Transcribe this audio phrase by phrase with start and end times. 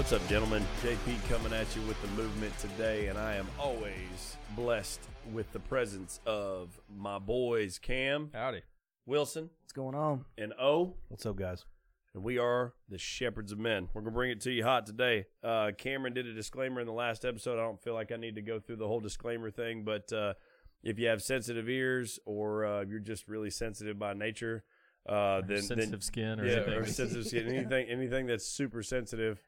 [0.00, 0.66] What's up, gentlemen?
[0.82, 4.98] JP coming at you with the movement today, and I am always blessed
[5.30, 8.62] with the presence of my boys Cam, Howdy.
[9.04, 10.24] Wilson, What's going on?
[10.38, 10.94] and O.
[11.08, 11.66] What's up, guys?
[12.14, 13.90] And we are the shepherds of men.
[13.92, 15.26] We're gonna bring it to you hot today.
[15.44, 17.58] Uh, Cameron did a disclaimer in the last episode.
[17.58, 20.32] I don't feel like I need to go through the whole disclaimer thing, but uh,
[20.82, 24.64] if you have sensitive ears or uh, you're just really sensitive by nature,
[25.06, 29.38] uh, then sensitive then, skin or yeah, or sensitive skin, anything anything that's super sensitive,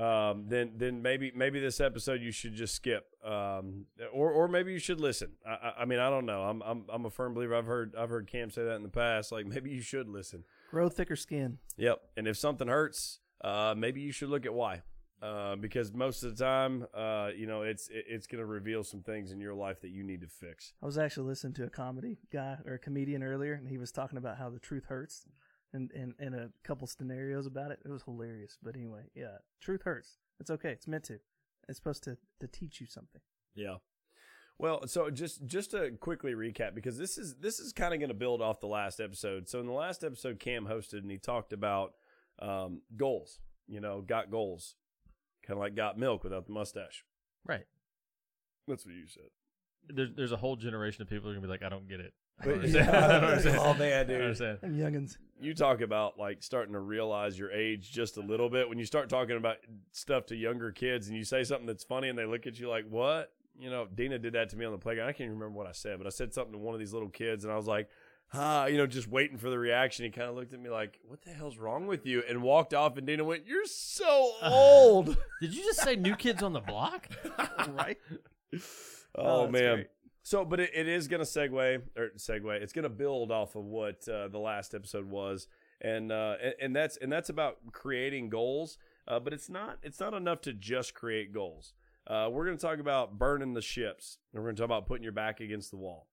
[0.00, 4.72] um, then then maybe maybe this episode you should just skip, um, or or maybe
[4.72, 5.32] you should listen.
[5.46, 6.42] I, I, I mean I don't know.
[6.42, 7.54] I'm I'm I'm a firm believer.
[7.54, 9.30] I've heard I've heard Cam say that in the past.
[9.30, 10.44] Like maybe you should listen.
[10.70, 11.58] Grow thicker skin.
[11.76, 12.00] Yep.
[12.16, 14.82] And if something hurts, uh, maybe you should look at why.
[15.22, 18.82] Uh, because most of the time, uh, you know, it's it, it's going to reveal
[18.82, 20.72] some things in your life that you need to fix.
[20.82, 23.92] I was actually listening to a comedy guy or a comedian earlier, and he was
[23.92, 25.26] talking about how the truth hurts,
[25.72, 27.80] and and, and a couple scenarios about it.
[27.84, 28.58] It was hilarious.
[28.62, 30.18] But anyway, yeah, truth hurts.
[30.38, 30.70] It's okay.
[30.70, 31.18] It's meant to.
[31.68, 33.20] It's supposed to to teach you something.
[33.54, 33.76] Yeah.
[34.58, 38.08] Well, so just just to quickly recap because this is this is kind of going
[38.08, 39.48] to build off the last episode.
[39.48, 41.94] So in the last episode, Cam hosted and he talked about
[42.40, 43.38] um, goals.
[43.66, 44.74] You know, got goals,
[45.46, 47.04] kind of like got milk without the mustache.
[47.46, 47.64] Right.
[48.68, 49.30] That's what you said.
[49.88, 52.00] There's there's a whole generation of people who are gonna be like, I don't get
[52.00, 52.12] it.
[52.40, 52.76] I But- don't.
[52.76, 53.56] I don't.
[53.58, 54.20] Oh, man, I dude.
[54.20, 54.58] understand.
[54.62, 55.16] And youngins.
[55.40, 58.84] you talk about like starting to realize your age just a little bit when you
[58.84, 59.56] start talking about
[59.92, 62.68] stuff to younger kids and you say something that's funny and they look at you
[62.68, 65.38] like what you know dina did that to me on the playground i can't even
[65.38, 67.52] remember what i said but i said something to one of these little kids and
[67.52, 67.88] i was like
[68.32, 70.98] ah you know just waiting for the reaction he kind of looked at me like
[71.06, 75.16] what the hell's wrong with you and walked off and dina went you're so old
[75.40, 77.08] Did you just say new kids on the block?
[77.70, 77.98] right?
[78.54, 78.60] oh,
[79.14, 79.86] Oh, man great.
[80.22, 83.56] So but it, it is going to segue or segue it's going to build off
[83.56, 85.46] of what uh, the last episode was.
[85.82, 88.76] And uh and, and that's and that's about creating goals
[89.08, 91.74] uh, but it's not it's not enough to just create goals.
[92.06, 94.86] Uh, we're going to talk about burning the ships and we're going to talk about
[94.86, 96.06] putting your back against the wall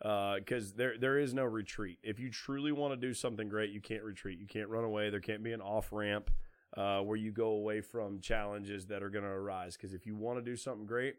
[0.00, 1.98] because there there is no retreat.
[2.02, 4.38] If you truly want to do something great you can't retreat.
[4.38, 5.10] You can't run away.
[5.10, 6.30] There can't be an off ramp
[6.76, 9.76] uh, where you go away from challenges that are going to arise.
[9.76, 11.16] Because if you want to do something great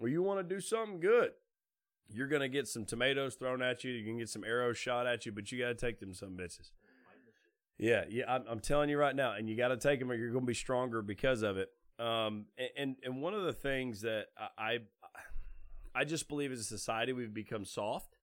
[0.00, 1.32] or you want to do something good
[2.10, 3.92] you're gonna get some tomatoes thrown at you.
[3.92, 6.30] You can get some arrows shot at you, but you got to take them some
[6.30, 6.70] bitches.
[7.78, 10.14] Yeah, yeah, I'm, I'm telling you right now, and you got to take them, or
[10.14, 11.70] you're gonna be stronger because of it.
[11.98, 12.46] Um,
[12.76, 14.78] and and, one of the things that I, I
[15.94, 18.16] I just believe as a society we've become soft.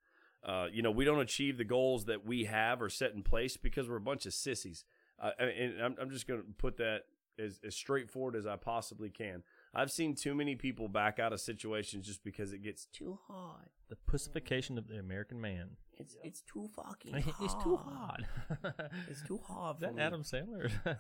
[0.46, 3.58] Uh, you know, we don't achieve the goals that we have or set in place
[3.58, 4.86] because we're a bunch of sissies.
[5.20, 7.06] Uh, and I'm, I'm just going to put that
[7.40, 9.44] as, as straightforward as I possibly can.
[9.76, 13.70] I've seen too many people back out of situations just because it gets too hard.
[13.90, 15.72] The pussification of the American man.
[15.98, 18.26] It's it's too fucking It's too hard.
[19.10, 20.72] It's too hard Is that Adam Sandler?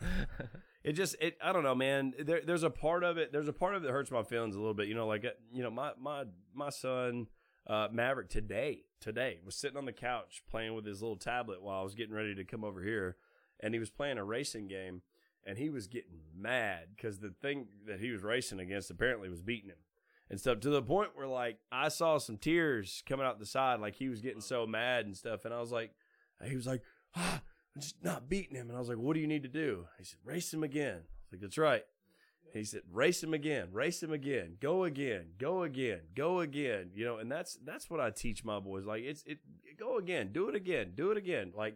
[0.83, 2.13] It just it I don't know, man.
[2.19, 3.31] There, there's a part of it.
[3.31, 4.87] There's a part of it that hurts my feelings a little bit.
[4.87, 7.25] You know, like uh, you know, my my my son
[7.65, 11.79] uh, Maverick today today was sitting on the couch playing with his little tablet while
[11.79, 13.15] I was getting ready to come over here,
[13.59, 15.01] and he was playing a racing game,
[15.45, 19.41] and he was getting mad because the thing that he was racing against apparently was
[19.41, 19.77] beating him
[20.29, 23.79] and stuff to the point where like I saw some tears coming out the side,
[23.79, 25.91] like he was getting so mad and stuff, and I was like,
[26.43, 26.81] he was like,
[27.15, 27.41] ah,
[27.75, 29.85] I'm just not beating him, and I was like, what do you need to do?
[29.97, 30.97] He said, race him again.
[30.97, 31.83] I was like, that's right.
[32.53, 36.91] He said, race him again, race him again, go again, go again, go again.
[36.93, 38.85] You know, and that's that's what I teach my boys.
[38.85, 39.39] Like it's it
[39.77, 41.51] go again, do it again, do it again.
[41.53, 41.75] Like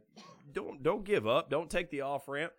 [0.54, 2.54] don't don't give up, don't take the off ramp.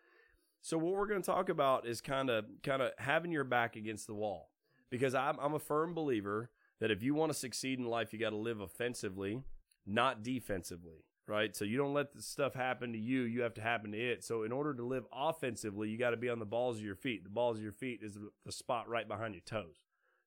[0.62, 3.76] So what we're going to talk about is kind of kind of having your back
[3.76, 4.50] against the wall
[4.90, 6.50] because I'm I'm a firm believer
[6.80, 9.42] that if you want to succeed in life, you got to live offensively,
[9.86, 11.54] not defensively, right?
[11.54, 14.24] So you don't let the stuff happen to you; you have to happen to it.
[14.24, 16.94] So in order to live offensively, you got to be on the balls of your
[16.94, 17.24] feet.
[17.24, 19.76] The balls of your feet is the spot right behind your toes,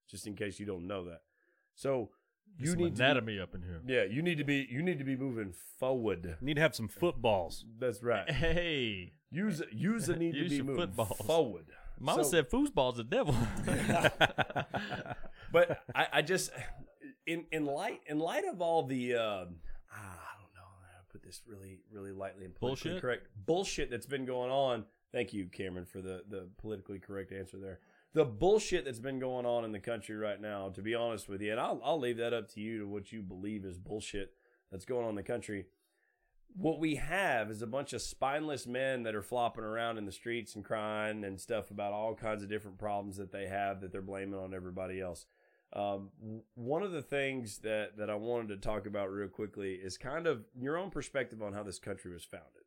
[0.10, 1.22] just in case you don't know that.
[1.76, 2.10] So
[2.60, 3.82] you Some need to, anatomy up in here.
[3.88, 6.38] yeah, you need to be you need to be moving forward.
[6.42, 7.66] Need to have some footballs.
[7.80, 8.30] That's right.
[8.30, 11.18] Hey, Use use the need to Use be your moving footballs.
[11.26, 11.66] forward.
[12.00, 13.36] Mama So- said foosball's the devil.
[15.52, 16.52] but I, I just
[17.26, 19.56] in in light in light of all the um,
[19.92, 23.02] ah, I don't know how to put this really really lightly and politically Bullshit?
[23.02, 24.86] correct bullshit that's been going on.
[25.12, 27.80] Thank you, Cameron, for the the politically correct answer there.
[28.14, 31.42] The bullshit that's been going on in the country right now, to be honest with
[31.42, 34.34] you, and I'll I'll leave that up to you to what you believe is bullshit
[34.72, 35.66] that's going on in the country.
[36.56, 40.12] What we have is a bunch of spineless men that are flopping around in the
[40.12, 43.92] streets and crying and stuff about all kinds of different problems that they have that
[43.92, 45.26] they're blaming on everybody else.
[45.76, 46.12] Um,
[46.54, 50.28] one of the things that, that I wanted to talk about real quickly is kind
[50.28, 52.62] of your own perspective on how this country was founded.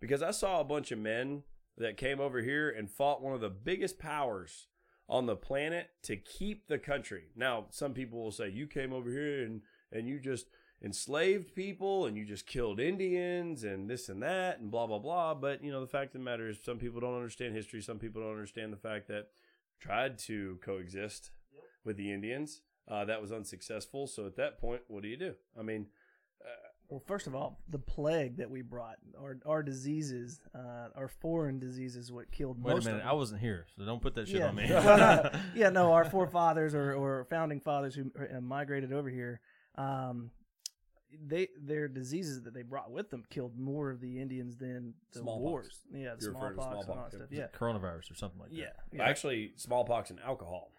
[0.00, 1.44] Because I saw a bunch of men
[1.76, 4.66] that came over here and fought one of the biggest powers
[5.08, 7.24] on the planet to keep the country.
[7.34, 10.46] Now, some people will say you came over here and and you just
[10.82, 15.34] enslaved people and you just killed Indians and this and that and blah blah blah.
[15.34, 17.80] But you know, the fact of the matter is, some people don't understand history.
[17.80, 19.28] Some people don't understand the fact that
[19.80, 21.30] tried to coexist
[21.84, 22.60] with the Indians.
[22.86, 24.06] Uh, that was unsuccessful.
[24.06, 25.34] So at that point, what do you do?
[25.58, 25.86] I mean,
[26.88, 31.58] Well, first of all, the plague that we brought, our our diseases, uh, our foreign
[31.58, 34.38] diseases, what killed Wait a minute, of I wasn't here, so don't put that shit
[34.38, 34.48] yeah.
[34.48, 34.66] on me.
[34.70, 34.98] well,
[35.32, 39.40] no, yeah, no, our forefathers or, or founding fathers who uh, migrated over here,
[39.76, 40.30] um,
[41.26, 45.18] they their diseases that they brought with them killed more of the Indians than the
[45.20, 45.42] Smallpox.
[45.42, 45.80] wars.
[45.92, 47.28] Yeah, the You're referring to smallpox, and all that smallpox, stuff.
[47.30, 47.38] yeah.
[47.40, 48.56] Yeah, Coronavirus or something like that.
[48.56, 49.02] yeah, yeah.
[49.02, 50.70] actually, smallpox and alcohol.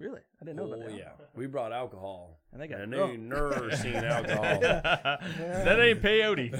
[0.00, 0.96] Really, I didn't know oh about that.
[0.98, 4.42] yeah, we brought alcohol, And they got and they ain't never seen alcohol.
[4.60, 6.50] that ain't peyote.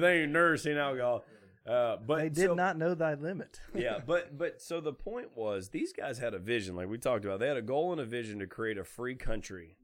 [0.00, 1.24] they ain't never seen alcohol.
[1.66, 3.60] Uh, but They did so- not know thy limit.
[3.74, 7.24] yeah, but but so the point was these guys had a vision, like we talked
[7.24, 7.38] about.
[7.40, 9.76] They had a goal and a vision to create a free country,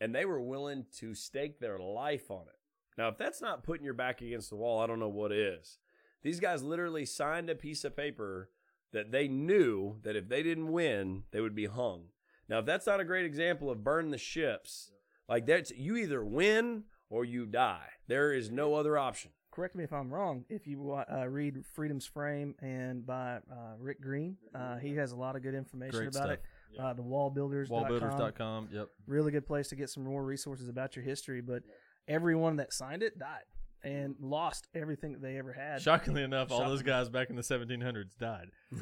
[0.00, 2.56] and they were willing to stake their life on it.
[2.96, 5.78] Now, if that's not putting your back against the wall, I don't know what is.
[6.22, 8.50] These guys literally signed a piece of paper
[8.92, 12.04] that they knew that if they didn't win, they would be hung.
[12.50, 14.90] Now, if that's not a great example of burn the ships,
[15.28, 17.86] like that's you either win or you die.
[18.08, 19.30] There is no other option.
[19.52, 20.44] Correct me if I'm wrong.
[20.48, 25.16] If you uh, read Freedom's Frame and by uh, Rick Green, uh, he has a
[25.16, 26.30] lot of good information Great about stuff.
[26.30, 26.80] it.
[26.80, 27.84] Uh, the wallbuilders.com.
[27.84, 28.68] Wallbuilders.com.
[28.72, 28.88] Yep.
[29.06, 31.40] really good place to get some more resources about your history.
[31.40, 31.62] But
[32.08, 33.44] everyone that signed it died
[33.82, 35.80] and lost everything that they ever had.
[35.80, 38.50] Shockingly enough, all those guys back in the 1700s died.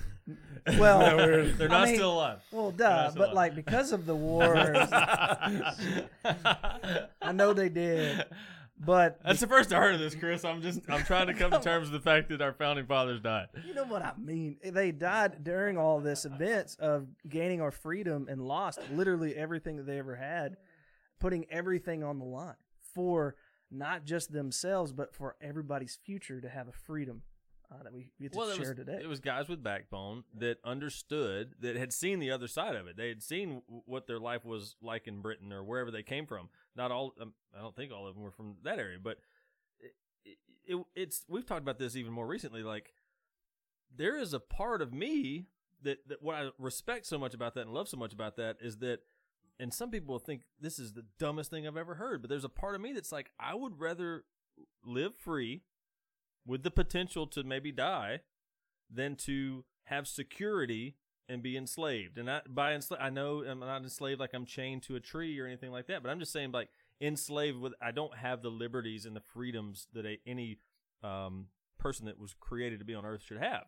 [0.79, 0.99] Well,
[1.57, 2.41] they're I not mean- still alive.
[2.53, 3.11] Well, duh.
[3.17, 3.35] But alive.
[3.35, 5.77] like because of the wars, I
[7.33, 8.25] know they did.
[8.81, 10.45] But That's the first I heard of this, Chris.
[10.45, 13.21] I'm just I'm trying to come to terms with the fact that our founding fathers
[13.21, 13.47] died.
[13.67, 14.57] you know what I mean.
[14.63, 19.87] They died during all this events of gaining our freedom and lost literally everything that
[19.87, 20.57] they ever had,
[21.19, 22.55] putting everything on the line
[22.95, 23.35] for
[23.71, 27.23] not just themselves but for everybody's future to have a freedom
[27.71, 28.99] uh, that we get to Well, share was, today.
[29.03, 32.97] it was guys with backbone that understood that had seen the other side of it.
[32.97, 36.49] They had seen what their life was like in Britain or wherever they came from.
[36.75, 39.19] Not all, um, I don't think all of them were from that area, but
[39.81, 39.93] it,
[40.25, 42.63] it, it, it's we've talked about this even more recently.
[42.63, 42.95] Like
[43.95, 45.49] there is a part of me
[45.83, 48.57] that that what I respect so much about that and love so much about that
[48.63, 49.01] is that.
[49.61, 52.45] And some people will think this is the dumbest thing I've ever heard, but there's
[52.45, 54.25] a part of me that's like, I would rather
[54.85, 55.63] live free
[56.47, 58.21] with the potential to maybe die
[58.91, 60.97] than to have security
[61.29, 62.19] and be enslaved.
[62.19, 65.39] And I, by enslaved, I know I'm not enslaved like I'm chained to a tree
[65.39, 66.69] or anything like that, but I'm just saying like
[67.01, 70.59] enslaved with I don't have the liberties and the freedoms that a, any
[71.03, 71.47] um,
[71.79, 73.65] person that was created to be on earth should have.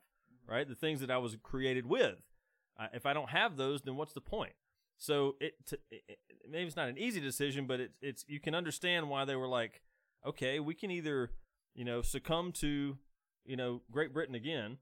[0.46, 2.16] Right, the things that I was created with.
[2.78, 4.54] Uh, if I don't have those, then what's the point?
[5.00, 6.18] So it, to, it, it
[6.48, 9.48] maybe it's not an easy decision, but it's it's you can understand why they were
[9.48, 9.80] like,
[10.26, 11.30] okay, we can either
[11.74, 12.98] you know succumb to
[13.46, 14.76] you know Great Britain again,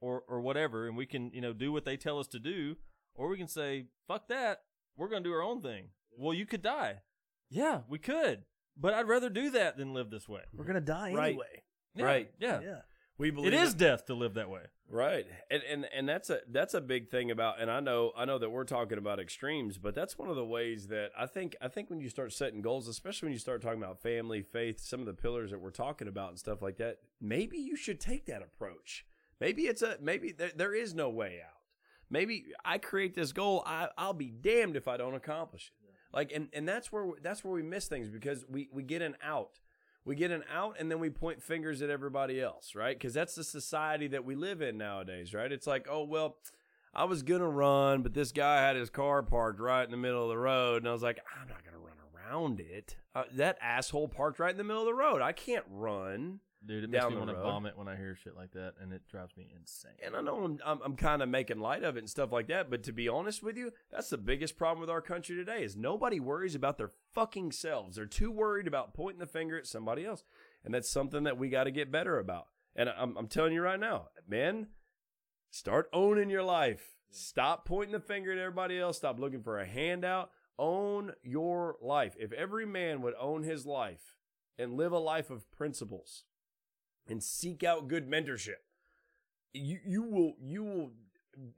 [0.00, 2.76] or or whatever, and we can you know do what they tell us to do,
[3.14, 4.62] or we can say fuck that,
[4.96, 5.88] we're gonna do our own thing.
[6.18, 7.02] Well, you could die,
[7.50, 8.44] yeah, we could,
[8.74, 10.44] but I'd rather do that than live this way.
[10.54, 11.28] We're gonna die Right.
[11.28, 11.62] anyway.
[11.94, 12.30] Yeah, Right.
[12.38, 12.60] Yeah.
[12.60, 12.80] Yeah.
[13.18, 14.62] We believe It is death to live that way.
[14.88, 15.26] Right.
[15.50, 18.38] And, and and that's a that's a big thing about and I know I know
[18.38, 21.68] that we're talking about extremes, but that's one of the ways that I think I
[21.68, 25.00] think when you start setting goals, especially when you start talking about family, faith, some
[25.00, 28.26] of the pillars that we're talking about and stuff like that, maybe you should take
[28.26, 29.06] that approach.
[29.40, 31.52] Maybe it's a maybe there, there is no way out.
[32.08, 35.92] Maybe I create this goal, I I'll be damned if I don't accomplish it.
[36.12, 39.16] Like and and that's where that's where we miss things because we we get an
[39.22, 39.58] out
[40.06, 42.96] we get an out and then we point fingers at everybody else, right?
[42.96, 45.50] Because that's the society that we live in nowadays, right?
[45.50, 46.36] It's like, oh, well,
[46.94, 49.96] I was going to run, but this guy had his car parked right in the
[49.96, 50.82] middle of the road.
[50.82, 52.96] And I was like, I'm not going to run around it.
[53.16, 55.20] Uh, that asshole parked right in the middle of the road.
[55.20, 56.38] I can't run.
[56.66, 59.02] Dude, it makes me want to vomit when I hear shit like that, and it
[59.08, 59.92] drives me insane.
[60.04, 62.48] And I know I'm, I'm, I'm kind of making light of it and stuff like
[62.48, 65.62] that, but to be honest with you, that's the biggest problem with our country today
[65.62, 67.96] is nobody worries about their fucking selves.
[67.96, 70.24] They're too worried about pointing the finger at somebody else.
[70.64, 72.48] And that's something that we got to get better about.
[72.74, 74.68] And I'm, I'm telling you right now, man,
[75.50, 76.96] start owning your life.
[77.10, 78.96] Stop pointing the finger at everybody else.
[78.96, 80.30] Stop looking for a handout.
[80.58, 82.16] Own your life.
[82.18, 84.16] If every man would own his life
[84.58, 86.24] and live a life of principles
[87.08, 88.62] and seek out good mentorship,
[89.52, 90.90] you you will you will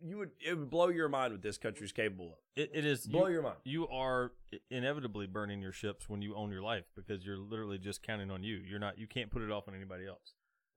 [0.03, 2.39] you would it would blow your mind what this country's capable of.
[2.57, 3.57] It, it is Blow you, your mind.
[3.65, 4.33] You are
[4.71, 8.43] inevitably burning your ships when you own your life because you're literally just counting on
[8.43, 8.57] you.
[8.57, 8.99] You're not.
[8.99, 10.35] You can't put it off on anybody else.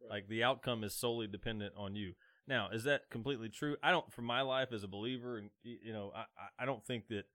[0.10, 2.14] Like the outcome is solely dependent on you.
[2.48, 3.78] Now, is that completely true?
[3.84, 4.12] I don't.
[4.12, 7.26] For my life as a believer, and you know, I, I- I don't think that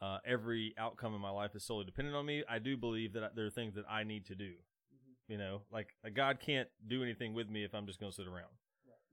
[0.00, 2.44] uh, every outcome in my life is solely dependent on me.
[2.48, 4.52] I do believe that there are things that I need to do.
[5.28, 8.16] You know, like uh, God can't do anything with me if I'm just going to
[8.16, 8.48] sit around,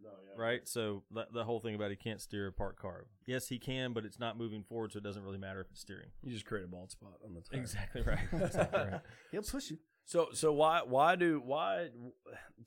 [0.02, 0.42] No, yeah.
[0.42, 0.68] right?
[0.68, 3.06] So the, the whole thing about he can't steer a parked car.
[3.26, 5.82] Yes, he can, but it's not moving forward, so it doesn't really matter if it's
[5.82, 6.08] steering.
[6.24, 7.60] You just create a bald spot on the tire.
[7.60, 8.20] Exactly right.
[8.32, 9.02] Exactly right.
[9.32, 9.78] He'll push you.
[10.08, 11.90] So so why why do why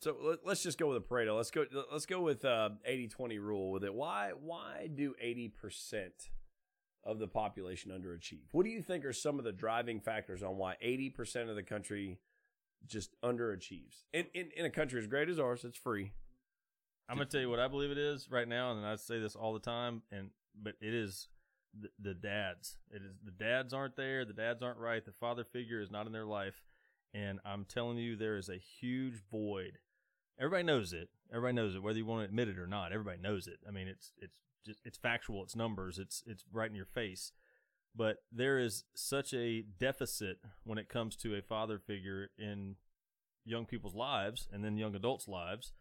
[0.00, 1.36] so let, us just go with a Pareto.
[1.36, 3.94] Let's go let's go with uh 80-20 rule with it.
[3.94, 6.08] Why why do 80%
[7.04, 8.42] of the population underachieve?
[8.50, 11.62] What do you think are some of the driving factors on why 80% of the
[11.62, 12.18] country
[12.86, 14.04] just underachieves?
[14.12, 16.12] In in, in a country as great as ours, it's free.
[17.08, 19.34] I'm gonna tell you what I believe it is right now, and I say this
[19.34, 21.28] all the time, and but it is
[21.78, 22.78] the, the dads.
[22.90, 24.24] It is the dads aren't there.
[24.24, 25.04] The dads aren't right.
[25.04, 26.62] The father figure is not in their life,
[27.14, 29.78] and I'm telling you, there is a huge void.
[30.38, 31.08] Everybody knows it.
[31.32, 32.92] Everybody knows it, whether you want to admit it or not.
[32.92, 33.58] Everybody knows it.
[33.66, 35.42] I mean, it's it's just it's factual.
[35.42, 35.98] It's numbers.
[35.98, 37.32] It's it's right in your face.
[37.94, 42.76] But there is such a deficit when it comes to a father figure in
[43.44, 45.72] young people's lives and then young adults' lives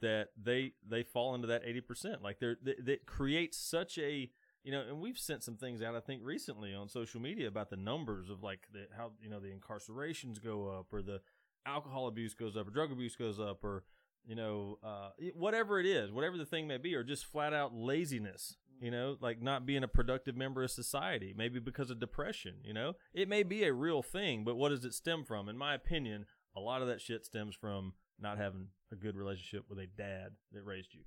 [0.00, 4.30] that they they fall into that 80% like they're that creates such a
[4.62, 7.70] you know and we've sent some things out i think recently on social media about
[7.70, 11.20] the numbers of like the how you know the incarcerations go up or the
[11.66, 13.84] alcohol abuse goes up or drug abuse goes up or
[14.26, 17.74] you know uh whatever it is whatever the thing may be or just flat out
[17.74, 22.54] laziness you know like not being a productive member of society maybe because of depression
[22.62, 25.56] you know it may be a real thing but what does it stem from in
[25.56, 26.26] my opinion
[26.56, 30.30] a lot of that shit stems from not having a good relationship with a dad
[30.52, 31.00] that raised you.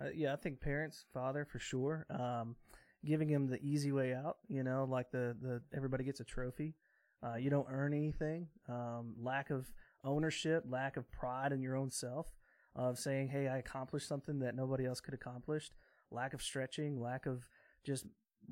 [0.00, 2.06] Uh, yeah, I think parents, father for sure.
[2.10, 2.56] Um,
[3.04, 6.74] giving him the easy way out, you know, like the the everybody gets a trophy.
[7.22, 8.48] Uh, you don't earn anything.
[8.68, 9.70] Um, lack of
[10.04, 12.26] ownership, lack of pride in your own self,
[12.74, 15.70] of saying, "Hey, I accomplished something that nobody else could accomplish."
[16.10, 17.44] Lack of stretching, lack of
[17.84, 18.06] just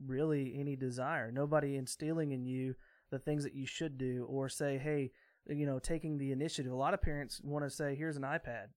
[0.06, 1.30] really any desire.
[1.32, 2.74] Nobody instilling in you
[3.10, 5.12] the things that you should do, or say, "Hey,
[5.46, 8.68] you know, taking the initiative." A lot of parents want to say, "Here's an iPad."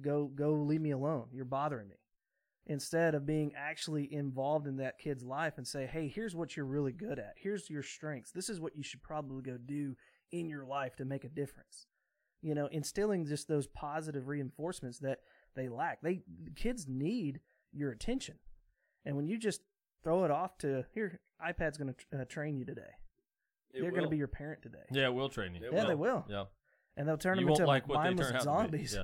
[0.00, 1.96] go go leave me alone you're bothering me
[2.66, 6.66] instead of being actually involved in that kid's life and say hey here's what you're
[6.66, 9.94] really good at here's your strengths this is what you should probably go do
[10.32, 11.86] in your life to make a difference
[12.42, 15.18] you know instilling just those positive reinforcements that
[15.54, 16.22] they lack they
[16.56, 17.40] kids need
[17.74, 18.36] your attention
[19.04, 19.60] and when you just
[20.02, 22.82] throw it off to here ipad's going to uh, train you today
[23.72, 25.66] It they're going to be your parent today Yeah, we'll train you.
[25.66, 26.44] It yeah they will Yeah.
[26.96, 28.94] and they'll turn you them into like what mindless zombies.
[28.96, 29.02] Yeah.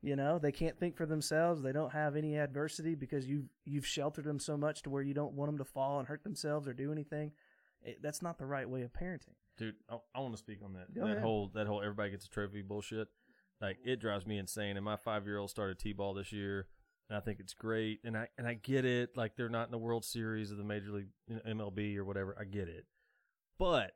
[0.00, 1.62] you know, they can't think for themselves.
[1.62, 5.14] They don't have any adversity because you've you've sheltered them so much to where you
[5.14, 7.32] don't want them to fall and hurt themselves or do anything.
[7.82, 9.34] It, that's not the right way of parenting.
[9.58, 10.94] Dude, I, I want to speak on that.
[10.94, 11.22] Go that ahead.
[11.22, 13.08] whole that whole everybody gets a trophy bullshit.
[13.60, 14.76] Like it drives me insane.
[14.76, 16.66] And my five year old started T ball this year,
[17.08, 18.00] and I think it's great.
[18.04, 19.16] And I and I get it.
[19.16, 21.08] Like they're not in the World Series of the Major League
[21.46, 22.36] MLB or whatever.
[22.38, 22.86] I get it,
[23.58, 23.92] but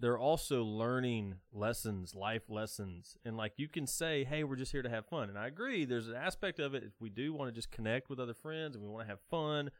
[0.00, 3.18] they're also learning lessons, life lessons.
[3.24, 5.28] And like you can say, hey, we're just here to have fun.
[5.28, 8.08] And I agree, there's an aspect of it if we do want to just connect
[8.08, 9.70] with other friends and we want to have fun.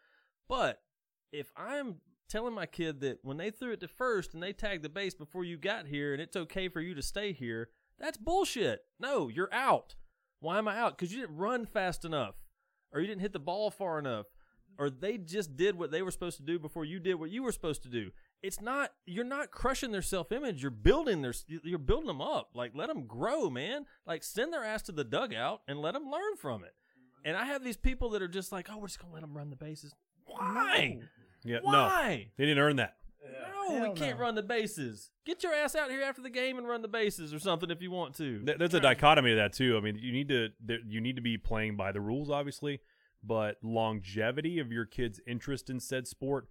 [0.47, 0.83] But
[1.33, 1.97] if I'm
[2.29, 5.14] telling my kid that when they threw it to first and they tagged the base
[5.14, 8.83] before you got here and it's okay for you to stay here, that's bullshit.
[8.99, 9.95] No, you're out.
[10.40, 10.99] Why am I out?
[10.99, 12.35] Because you didn't run fast enough
[12.92, 14.26] or you didn't hit the ball far enough
[14.80, 17.42] or they just did what they were supposed to do before you did what you
[17.42, 18.11] were supposed to do.
[18.42, 20.62] It's not you're not crushing their self-image.
[20.62, 22.50] You're building their you're building them up.
[22.54, 23.85] Like let them grow man.
[24.06, 26.75] Like send their ass to the dugout and let them learn from it.
[27.26, 29.37] And i have these people that are just like oh we're just gonna let them
[29.37, 29.94] run the bases.
[30.25, 30.99] Why?
[31.44, 32.30] Yeah, no, why?
[32.38, 32.97] They didn't earn that.
[33.23, 34.25] No we can't no.
[34.25, 37.33] run the bases get your ass out here after the game and run the bases
[37.35, 39.77] or something if you want to Th- There's a dichotomy to that too.
[39.77, 42.81] I mean, you need to there, you need to be playing by the rules, obviously,
[43.23, 46.49] but longevity of your kid's interest in said sport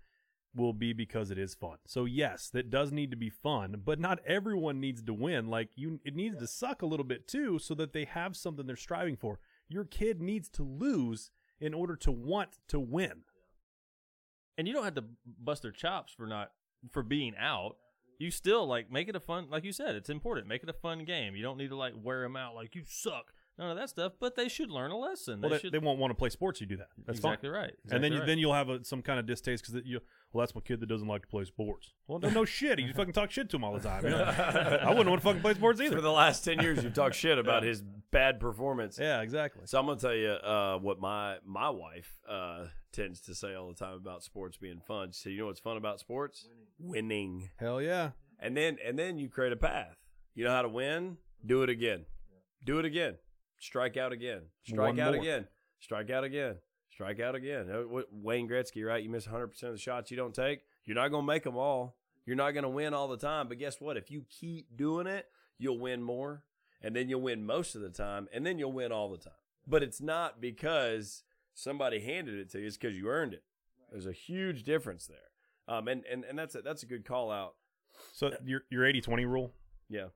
[0.55, 1.77] will be because it is fun.
[1.85, 5.47] So yes, that does need to be fun, but not everyone needs to win.
[5.47, 8.65] Like you, it needs to suck a little bit too, so that they have something
[8.65, 9.39] they're striving for.
[9.67, 13.23] Your kid needs to lose in order to want to win.
[14.57, 15.05] and you don't have to
[15.41, 16.51] bust their chops for not
[16.91, 17.75] for being out.
[18.17, 20.47] You still like make it a fun, like you said, it's important.
[20.47, 21.35] Make it a fun game.
[21.35, 23.31] You don't need to like wear them out like you suck.
[23.57, 24.13] None of that stuff.
[24.19, 25.41] But they should learn a lesson.
[25.41, 25.71] Well, they they, should.
[25.73, 26.59] they won't want to play sports.
[26.59, 26.89] You do that.
[27.05, 27.33] That's fine.
[27.33, 27.73] exactly right.
[27.91, 29.99] and then Exactly You, then you'll have a, some kind of distaste because you
[30.31, 31.93] well that's my kid that doesn't like to play sports.
[32.07, 32.79] Well, no, no shit.
[32.79, 34.03] You fucking talk shit to him all the time.
[34.03, 34.17] you know?
[34.23, 35.95] I wouldn't want to fucking play sports either.
[35.95, 37.81] For the last 10 years, you've talked shit about his
[38.11, 38.97] bad performance.
[38.99, 39.63] Yeah, exactly.
[39.65, 43.67] So I'm gonna tell you uh, what my my wife uh, tends to say all
[43.67, 45.11] the time about sports being fun.
[45.11, 46.47] She said, "You know what's fun about sports?
[46.79, 48.11] Winning." Hell yeah.
[48.39, 49.97] And then and then you create a path.
[50.35, 51.17] You know how to win?
[51.45, 52.05] Do it again.
[52.65, 53.15] Do it again.
[53.59, 54.43] Strike out again.
[54.63, 55.21] Strike One out more.
[55.21, 55.47] again.
[55.79, 56.55] strike out again,
[56.99, 57.69] strike out again.
[57.71, 59.01] Uh, Wayne Gretzky, right?
[59.01, 60.65] You miss 100% of the shots you don't take.
[60.83, 61.95] You're not going to make them all.
[62.25, 63.47] You're not going to win all the time.
[63.47, 63.95] But guess what?
[63.95, 65.27] If you keep doing it,
[65.57, 66.43] you'll win more.
[66.81, 68.27] And then you'll win most of the time.
[68.33, 69.31] And then you'll win all the time.
[69.65, 73.43] But it's not because somebody handed it to you, it's because you earned it.
[73.89, 75.73] There's a huge difference there.
[75.73, 77.55] Um, and, and, and that's a, that's a good call out.
[78.13, 79.53] So your your 80-20 rule.
[79.89, 80.07] Yeah.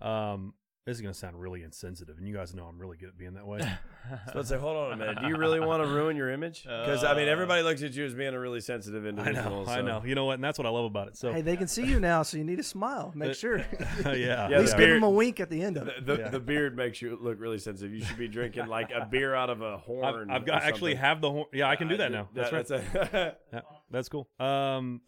[0.00, 0.54] Um,
[0.86, 3.34] this is gonna sound really insensitive, and you guys know I'm really good at being
[3.34, 3.60] that way.
[4.08, 5.18] So let's say, hold on a minute.
[5.20, 6.62] Do you really want to ruin your image?
[6.62, 9.64] Because I mean, everybody looks at you as being a really sensitive I individual.
[9.66, 10.02] know, I so- know.
[10.02, 10.34] You know what?
[10.34, 11.16] And that's what I love about it.
[11.18, 13.12] So Hey, they can see you now, so you need to smile.
[13.14, 13.58] Make Uh, sure.
[14.06, 16.06] yeah, Yeah, At least the give beard- them a wink at the end of it.
[16.06, 16.28] the, Yeah.
[16.30, 17.92] the beard makes you look really sensitive.
[17.92, 20.30] You should be drinking like a beer out of a I've, horn.
[20.30, 21.46] I've got or actually have the horn.
[21.52, 22.30] Yeah, I can do that now.
[22.32, 22.66] That's right.
[22.66, 24.26] That's a- Yeah, that's cool.
[24.40, 25.02] Um,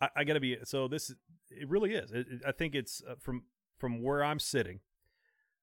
[0.00, 0.86] I, I got to be so.
[0.86, 1.10] This
[1.50, 2.12] it really is.
[2.12, 3.42] It, it- I think it's uh, from
[3.78, 4.80] from where I'm sitting.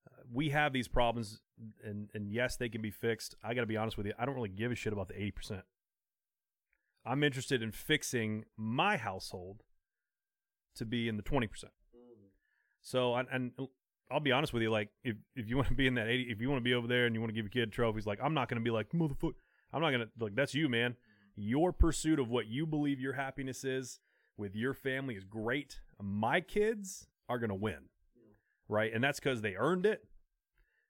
[0.08, 1.40] Uh, we have these problems,
[1.84, 3.36] and and yes, they can be fixed.
[3.44, 4.14] I got to be honest with you.
[4.18, 5.64] I don't really give a shit about the eighty percent.
[7.06, 9.64] I'm interested in fixing my household
[10.76, 11.74] to be in the twenty percent.
[12.82, 13.52] So and, and
[14.12, 14.72] I'll be honest with you.
[14.72, 16.74] Like if if you want to be in that eighty, if you want to be
[16.74, 18.64] over there and you want to give your kid trophies, like I'm not going to
[18.64, 19.34] be like motherfucker.
[19.72, 20.96] I'm not going to like that's you, man
[21.36, 24.00] your pursuit of what you believe your happiness is
[24.38, 25.80] with your family is great.
[26.02, 27.90] My kids are going to win.
[28.70, 28.94] Right?
[28.94, 30.06] And that's cuz they earned it.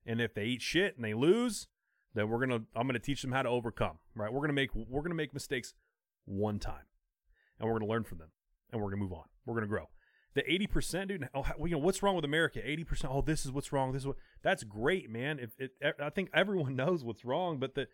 [0.05, 1.67] And if they eat shit and they lose,
[2.13, 4.31] then we're to I'm to teach them how to overcome, right?
[4.31, 5.73] We're to make we're to make mistakes
[6.25, 6.85] one time.
[7.59, 8.29] And we're to learn from them.
[8.71, 9.25] And we're to move on.
[9.45, 9.89] We're to grow.
[10.35, 12.59] The 80% dude, oh, you know, what's wrong with America?
[12.59, 13.91] 80%, oh, this is what's wrong.
[13.91, 15.37] This is what That's great, man.
[15.37, 17.87] If it, I think everyone knows what's wrong, but the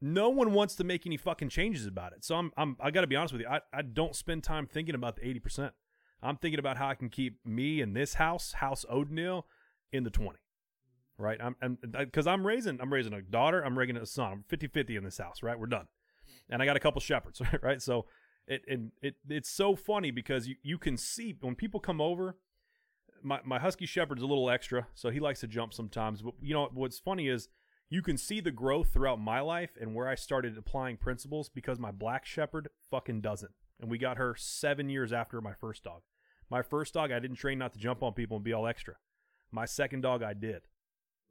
[0.00, 2.24] no one wants to make any fucking changes about it.
[2.24, 3.48] So I'm, I'm I got to be honest with you.
[3.48, 5.70] I, I don't spend time thinking about the 80%.
[6.22, 9.46] I'm thinking about how I can keep me in this house, house O'Neill,
[9.92, 10.38] in the 20.
[11.18, 11.38] Right?
[11.42, 11.78] I'm, I'm
[12.10, 14.32] cuz I'm raising I'm raising a daughter, I'm raising a son.
[14.32, 15.58] I'm 50-50 in this house, right?
[15.58, 15.86] We're done.
[16.48, 17.82] And I got a couple shepherds, right?
[17.82, 18.06] So
[18.46, 22.36] it and it it's so funny because you you can see when people come over
[23.22, 26.54] my my husky shepherd's a little extra, so he likes to jump sometimes, but you
[26.54, 27.48] know what's funny is
[27.90, 31.78] you can see the growth throughout my life and where I started applying principles because
[31.78, 33.50] my black shepherd fucking doesn't.
[33.80, 36.02] And we got her seven years after my first dog.
[36.50, 38.94] My first dog, I didn't train not to jump on people and be all extra.
[39.52, 40.62] My second dog, I did.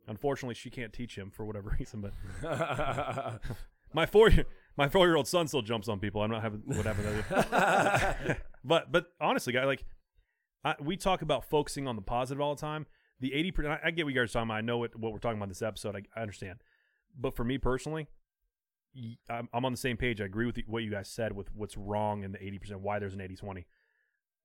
[0.08, 2.14] Unfortunately, she can't teach him for whatever reason, but
[3.94, 4.32] my four
[4.78, 6.22] my four year old son still jumps on people.
[6.22, 9.84] I'm not having what happened but but honestly, guy, like
[10.64, 12.86] I, we talk about focusing on the positive all the time.
[13.20, 14.58] The eighty percent, I, get what you guys are talking about.
[14.58, 15.96] I know what what we're talking about in this episode.
[15.96, 16.60] I, I understand,
[17.20, 18.08] but for me personally,
[19.30, 20.22] I'm, I'm on the same page.
[20.22, 22.80] I agree with what you guys said with what's wrong in the eighty percent.
[22.80, 23.66] Why there's an 80-20.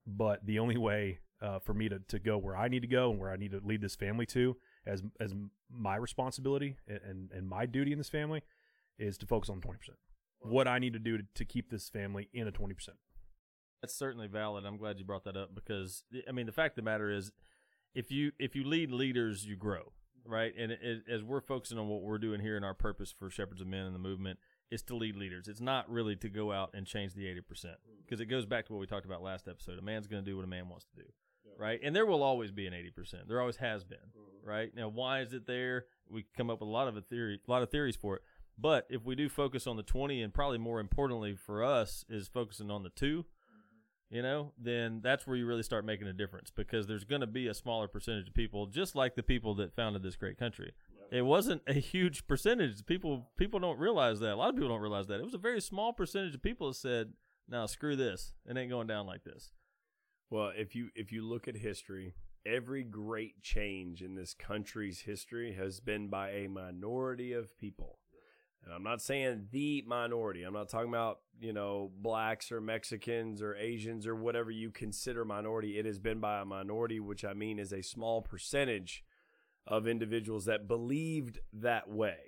[0.06, 3.10] But the only way uh, for me to, to go where I need to go
[3.10, 5.34] and where I need to lead this family to as as
[5.70, 8.42] my responsibility and, and, and my duty in this family
[8.98, 9.98] is to focus on twenty percent.
[10.40, 12.98] What I need to do to, to keep this family in a twenty percent.
[13.80, 14.64] That's certainly valid.
[14.64, 17.32] I'm glad you brought that up because I mean the fact of the matter is,
[17.94, 19.92] if you if you lead leaders, you grow,
[20.26, 20.52] right?
[20.58, 23.60] And it, as we're focusing on what we're doing here in our purpose for Shepherds
[23.60, 24.38] of Men and the movement
[24.70, 25.48] is to lead leaders.
[25.48, 28.04] It's not really to go out and change the eighty percent mm.
[28.04, 29.78] because it goes back to what we talked about last episode.
[29.78, 31.08] A man's going to do what a man wants to do,
[31.58, 31.80] right?
[31.82, 33.28] And there will always be an eighty percent.
[33.28, 34.48] There always has been, mm-hmm.
[34.48, 34.74] right?
[34.74, 35.86] Now, why is it there?
[36.08, 38.22] We come up with a lot of a theory, a lot of theories for it.
[38.56, 42.28] But if we do focus on the twenty, and probably more importantly for us is
[42.28, 44.14] focusing on the two, mm-hmm.
[44.16, 47.26] you know, then that's where you really start making a difference because there's going to
[47.26, 50.72] be a smaller percentage of people, just like the people that founded this great country.
[51.10, 52.84] It wasn't a huge percentage.
[52.86, 54.32] People people don't realize that.
[54.32, 55.20] A lot of people don't realize that.
[55.20, 57.12] It was a very small percentage of people that said,
[57.48, 58.32] "No, screw this.
[58.46, 59.52] It ain't going down like this."
[60.30, 62.14] Well, if you if you look at history,
[62.46, 67.98] every great change in this country's history has been by a minority of people.
[68.64, 70.42] And I'm not saying the minority.
[70.42, 75.24] I'm not talking about, you know, blacks or Mexicans or Asians or whatever you consider
[75.24, 75.78] minority.
[75.78, 79.04] It has been by a minority, which I mean is a small percentage
[79.66, 82.18] of individuals that believed that way.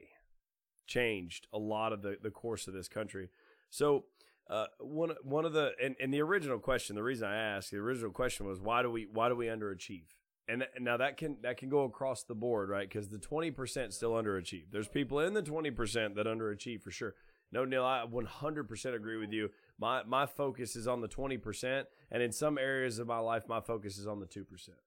[0.86, 3.28] Changed a lot of the, the course of this country.
[3.70, 4.04] So
[4.48, 7.78] uh, one one of the and, and the original question, the reason I asked, the
[7.78, 10.06] original question was why do we why do we underachieve?
[10.48, 12.88] And, th- now that can that can go across the board, right?
[12.88, 14.66] Because the twenty percent still underachieve.
[14.70, 17.14] There's people in the twenty percent that underachieve for sure.
[17.50, 19.50] No, Neil, I one hundred percent agree with you.
[19.76, 23.42] My my focus is on the twenty percent, and in some areas of my life,
[23.48, 24.78] my focus is on the two percent.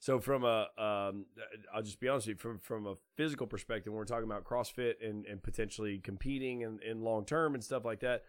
[0.00, 1.26] So from a, um,
[1.72, 4.44] I'll just be honest with you, from from a physical perspective, when we're talking about
[4.44, 8.24] CrossFit and, and potentially competing in, in long term and stuff like that,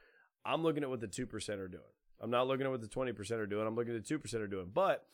[0.46, 1.84] I'm looking at what the two percent are doing.
[2.20, 3.66] I'm not looking at what the twenty percent are doing.
[3.66, 4.70] I'm looking at the two percent are doing.
[4.74, 5.06] But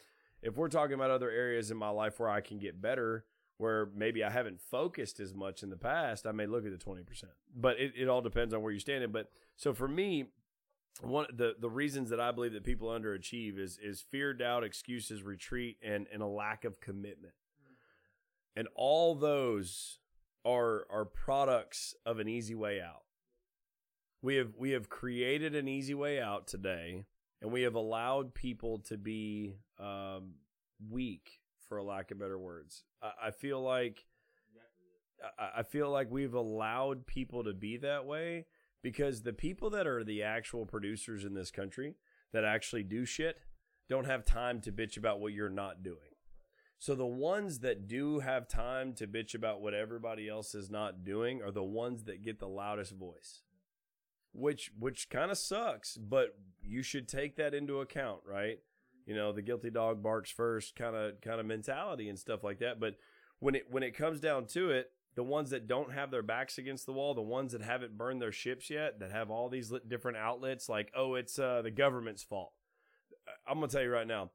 [0.42, 3.26] if we're talking about other areas in my life where I can get better,
[3.58, 6.84] where maybe I haven't focused as much in the past, I may look at the
[6.84, 7.24] 20%.
[7.56, 9.12] But it, it all depends on where you're standing.
[9.12, 10.26] But so for me,
[11.02, 15.24] one the the reasons that I believe that people underachieve is is fear, doubt, excuses,
[15.24, 17.34] retreat, and and a lack of commitment.
[18.56, 20.00] And all those
[20.46, 23.04] are are products of an easy way out.
[24.22, 27.06] We have we have created an easy way out today,
[27.42, 30.34] and we have allowed people to be um,
[30.90, 32.84] weak, for a lack of better words.
[33.02, 34.06] I, I feel like
[35.38, 38.46] I, I feel like we've allowed people to be that way
[38.82, 41.96] because the people that are the actual producers in this country
[42.34, 43.40] that actually do shit
[43.90, 46.16] don't have time to bitch about what you're not doing.
[46.80, 51.04] So the ones that do have time to bitch about what everybody else is not
[51.04, 53.42] doing are the ones that get the loudest voice.
[54.34, 58.60] Which which kind of sucks, but you should take that into account, right?
[59.08, 62.60] You know, the guilty dog barks first kind of kind of mentality and stuff like
[62.60, 62.98] that, but
[63.40, 66.60] when it when it comes down to it, the ones that don't have their backs
[66.60, 69.74] against the wall, the ones that haven't burned their ships yet, that have all these
[69.88, 72.54] different outlets, like oh, it's uh, the government's fault.
[73.46, 74.30] I'm gonna tell you right now,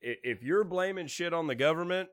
[0.00, 2.08] if you're blaming shit on the government,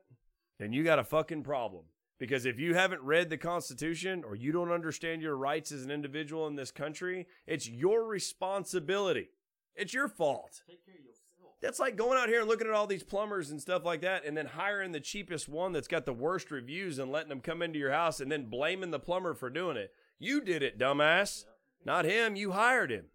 [0.58, 1.86] then you got a fucking problem.
[2.18, 5.90] Because if you haven't read the Constitution or you don't understand your rights as an
[5.90, 9.30] individual in this country, it's your responsibility.
[9.74, 10.60] It's your fault.
[11.60, 14.24] That's like going out here and looking at all these plumbers and stuff like that,
[14.24, 17.60] and then hiring the cheapest one that's got the worst reviews and letting them come
[17.60, 19.92] into your house and then blaming the plumber for doing it.
[20.18, 21.44] You did it, dumbass.
[21.84, 22.36] Not him.
[22.36, 23.06] You hired him.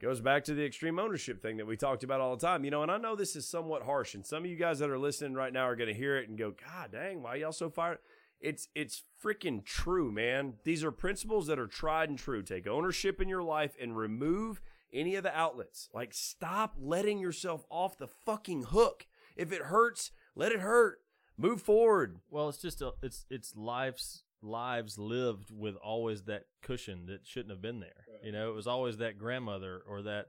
[0.00, 2.64] Goes back to the extreme ownership thing that we talked about all the time.
[2.64, 4.88] You know, and I know this is somewhat harsh, and some of you guys that
[4.88, 7.52] are listening right now are going to hear it and go, God dang, why y'all
[7.52, 7.98] so fired?
[8.40, 10.54] It's it's freaking true, man.
[10.64, 12.42] These are principles that are tried and true.
[12.42, 15.88] Take ownership in your life and remove any of the outlets.
[15.92, 19.06] Like stop letting yourself off the fucking hook.
[19.36, 21.00] If it hurts, let it hurt.
[21.36, 22.18] Move forward.
[22.28, 27.50] Well, it's just a, it's it's lives lives lived with always that cushion that shouldn't
[27.50, 28.06] have been there.
[28.22, 30.28] You know, it was always that grandmother or that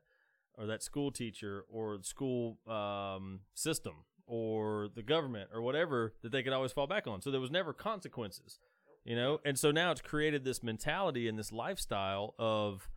[0.56, 6.44] or that school teacher or school um, system or the government or whatever that they
[6.44, 7.22] could always fall back on.
[7.22, 8.60] So there was never consequences.
[9.04, 12.88] You know, and so now it's created this mentality and this lifestyle of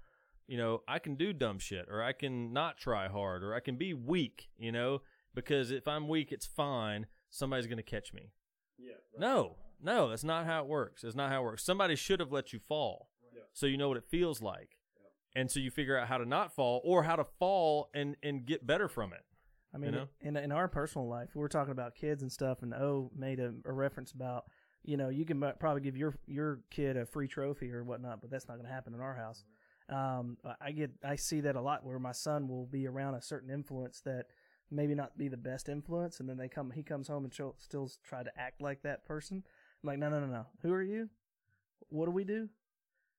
[0.46, 3.60] you know, I can do dumb shit or I can not try hard or I
[3.60, 5.02] can be weak, you know,
[5.34, 7.06] because if I'm weak, it's fine.
[7.30, 8.32] Somebody's going to catch me.
[8.78, 8.92] Yeah.
[9.18, 11.02] No, no, that's not how it works.
[11.02, 11.64] That's not how it works.
[11.64, 13.08] Somebody should have let you fall
[13.54, 14.76] so you know what it feels like.
[15.36, 18.44] And so you figure out how to not fall or how to fall and, and
[18.44, 19.24] get better from it.
[19.74, 20.08] I mean, You know?
[20.20, 23.40] in in our personal life, we we're talking about kids and stuff, and O made
[23.40, 24.44] a, a reference about,
[24.84, 28.30] you know, you can probably give your your kid a free trophy or whatnot, but
[28.30, 29.40] that's not going to happen in our house.
[29.40, 29.50] Mm-hmm.
[29.88, 33.22] Um, I get I see that a lot where my son will be around a
[33.22, 34.26] certain influence that
[34.70, 37.56] maybe not be the best influence, and then they come he comes home and cho-
[37.58, 39.42] still try to act like that person.
[39.82, 40.46] I'm like, no, no, no, no.
[40.62, 41.10] Who are you?
[41.90, 42.48] What do we do?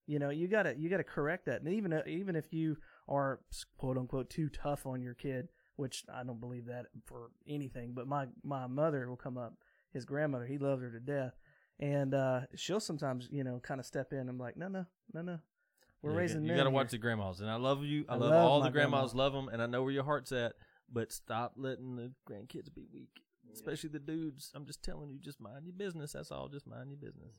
[0.07, 3.39] You know, you gotta you gotta correct that, and even even if you are
[3.77, 7.93] quote unquote too tough on your kid, which I don't believe that for anything.
[7.93, 9.53] But my my mother will come up,
[9.91, 11.33] his grandmother, he loves her to death,
[11.79, 14.29] and uh, she'll sometimes you know kind of step in.
[14.29, 15.39] I'm like, no, no, no, no,
[16.05, 16.57] we're You- raising You men.
[16.57, 18.05] got to here." watch the grandmas, and I love you.
[18.07, 19.11] I, I love, love all the grandmas.
[19.13, 19.23] grandma.
[19.23, 20.53] Love them, and I know where your heart's at.
[20.91, 23.09] But stop letting the grandkids be weak,
[23.51, 24.51] especially the dudes.
[24.53, 26.13] I'm just telling you, just mind your business.
[26.13, 26.47] That's all.
[26.47, 27.33] Just mind your business.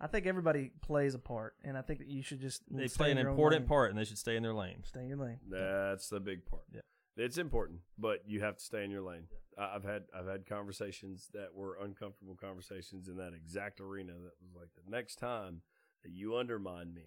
[0.00, 2.96] I think everybody plays a part, and I think that you should just They stay
[2.96, 4.82] play an your important part, and they should stay in their lane.
[4.84, 5.38] Stay in your lane.
[5.48, 6.64] That's the big part.
[6.74, 6.80] Yeah.
[7.16, 9.28] It's important, but you have to stay in your lane.
[9.56, 14.12] I- I've had I've had conversations that were uncomfortable conversations in that exact arena.
[14.14, 15.71] That was like the next time that
[16.10, 17.02] you undermine me,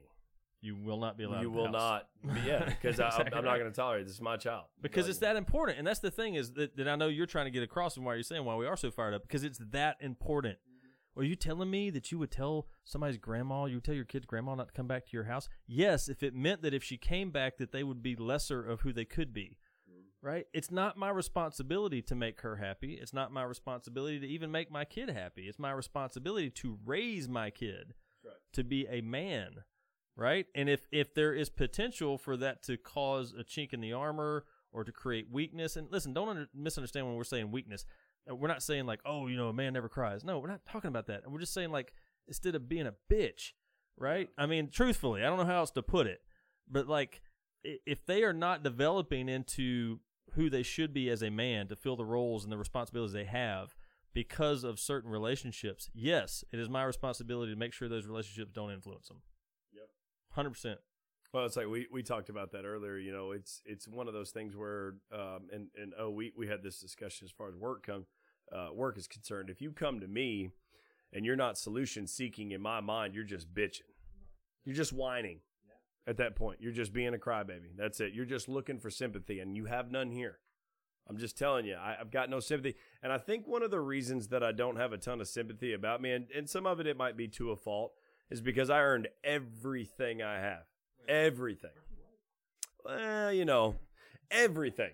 [0.62, 1.42] You will not be allowed.
[1.42, 2.04] you in will house.
[2.24, 2.38] not.
[2.46, 4.06] Yeah, because Exactly I'm not going to tolerate.
[4.06, 4.66] This is my child.
[4.82, 7.26] because Like, it's that important and that's the thing is that, that i know you're
[7.26, 9.44] trying to get across and why you're saying why we are so fired up because
[9.44, 11.20] it's that important mm-hmm.
[11.20, 14.26] are you telling me that you would tell somebody's grandma you would tell your kid's
[14.26, 16.98] grandma not to come back to your house yes if it meant that if she
[16.98, 19.58] came back that they would be lesser of who they could be
[19.90, 20.28] mm-hmm.
[20.28, 24.52] right it's not my responsibility to make her happy it's not my responsibility to even
[24.52, 27.94] make my kid happy it's my responsibility to raise my kid
[28.54, 29.64] to be a man
[30.16, 30.46] right?
[30.56, 34.46] And if if there is potential for that to cause a chink in the armor
[34.72, 37.86] or to create weakness, and listen, don't under, misunderstand when we're saying weakness.
[38.30, 40.24] Uh, We're not saying like, oh, you know, a man never cries.
[40.24, 41.24] No, we're not talking about that.
[41.24, 41.94] And we're just saying like,
[42.28, 43.52] instead of being a bitch,
[43.98, 44.30] right?
[44.38, 46.22] I mean, truthfully, I don't know how else to put it,
[46.70, 47.22] but like,
[47.64, 50.00] if they are not developing into
[50.34, 53.24] who they should be as a man to fill the roles and the responsibilities they
[53.24, 53.76] have
[54.16, 58.72] because of certain relationships, yes, it is my responsibility to make sure those relationships don't
[58.72, 59.22] influence them.
[59.76, 59.90] Yep.
[60.32, 60.80] Hundred percent.
[61.32, 62.98] Well, it's like we, we talked about that earlier.
[62.98, 66.48] You know, it's it's one of those things where, um, and and oh, we we
[66.48, 68.08] had this discussion as far as work comes.
[68.52, 69.50] uh, work is concerned.
[69.50, 70.52] If you come to me
[71.14, 73.92] and you're not solution seeking in my mind, you're just bitching.
[74.64, 75.42] You're just whining.
[76.08, 77.76] At that point, you're just being a crybaby.
[77.76, 78.14] That's it.
[78.14, 80.38] You're just looking for sympathy, and you have none here.
[81.08, 82.76] I'm just telling you, I, I've got no sympathy.
[83.04, 85.74] And I think one of the reasons that I don't have a ton of sympathy
[85.74, 87.94] about me, and, and some of it, it might be to a fault,
[88.30, 90.64] is because I earned everything I have.
[91.08, 91.70] Everything.
[92.84, 93.76] Well, you know,
[94.32, 94.92] everything.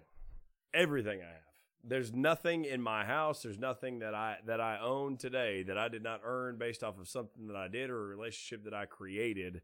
[0.73, 1.35] Everything I have.
[1.83, 3.41] There's nothing in my house.
[3.41, 6.99] There's nothing that I that I own today that I did not earn based off
[6.99, 9.61] of something that I did or a relationship that I created.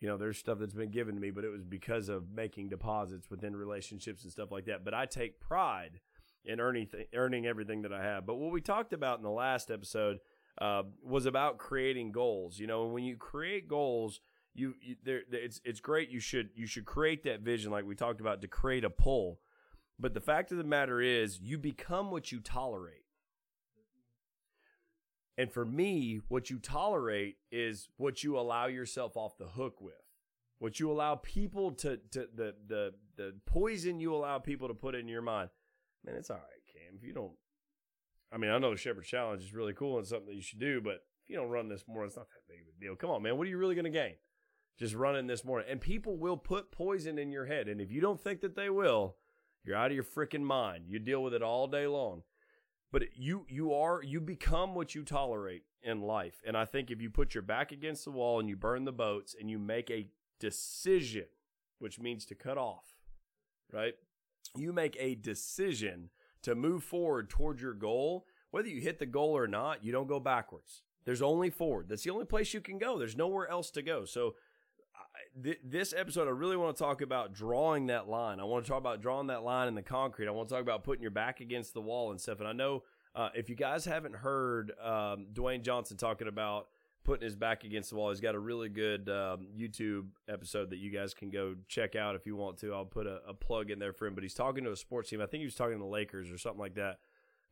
[0.00, 2.68] You know, there's stuff that's been given to me, but it was because of making
[2.68, 4.84] deposits within relationships and stuff like that.
[4.84, 6.00] But I take pride
[6.44, 8.24] in earning th- earning everything that I have.
[8.24, 10.18] But what we talked about in the last episode
[10.60, 12.58] uh, was about creating goals.
[12.58, 14.20] You know, when you create goals,
[14.54, 16.10] you, you there it's it's great.
[16.10, 19.40] You should you should create that vision like we talked about to create a pull.
[19.98, 23.02] But the fact of the matter is, you become what you tolerate.
[25.38, 29.94] And for me, what you tolerate is what you allow yourself off the hook with.
[30.58, 34.96] What you allow people to, to the, the, the poison you allow people to put
[34.96, 35.50] in your mind.
[36.04, 36.96] Man, it's all right, Cam.
[36.96, 37.30] If you don't,
[38.32, 40.58] I mean, I know the Shepherd Challenge is really cool and something that you should
[40.58, 42.96] do, but if you don't run this more, it's not that big of a deal.
[42.96, 43.38] Come on, man.
[43.38, 44.14] What are you really going to gain?
[44.76, 45.68] Just running this morning.
[45.70, 47.68] And people will put poison in your head.
[47.68, 49.14] And if you don't think that they will,
[49.64, 50.84] you're out of your freaking mind.
[50.88, 52.22] You deal with it all day long.
[52.90, 56.40] But you you are you become what you tolerate in life.
[56.46, 58.92] And I think if you put your back against the wall and you burn the
[58.92, 60.08] boats and you make a
[60.40, 61.26] decision,
[61.78, 62.94] which means to cut off,
[63.72, 63.94] right?
[64.56, 66.10] You make a decision
[66.42, 68.26] to move forward toward your goal.
[68.50, 70.82] Whether you hit the goal or not, you don't go backwards.
[71.04, 71.88] There's only forward.
[71.88, 72.98] That's the only place you can go.
[72.98, 74.04] There's nowhere else to go.
[74.04, 74.34] So
[75.42, 78.40] th- this episode, I really want to talk about drawing that line.
[78.40, 80.28] I want to talk about drawing that line in the concrete.
[80.28, 82.40] I want to talk about putting your back against the wall and stuff.
[82.40, 86.68] And I know uh, if you guys haven't heard um, Dwayne Johnson talking about
[87.04, 90.78] putting his back against the wall, he's got a really good um, YouTube episode that
[90.78, 92.74] you guys can go check out if you want to.
[92.74, 94.14] I'll put a, a plug in there for him.
[94.14, 95.20] But he's talking to a sports team.
[95.20, 96.98] I think he was talking to the Lakers or something like that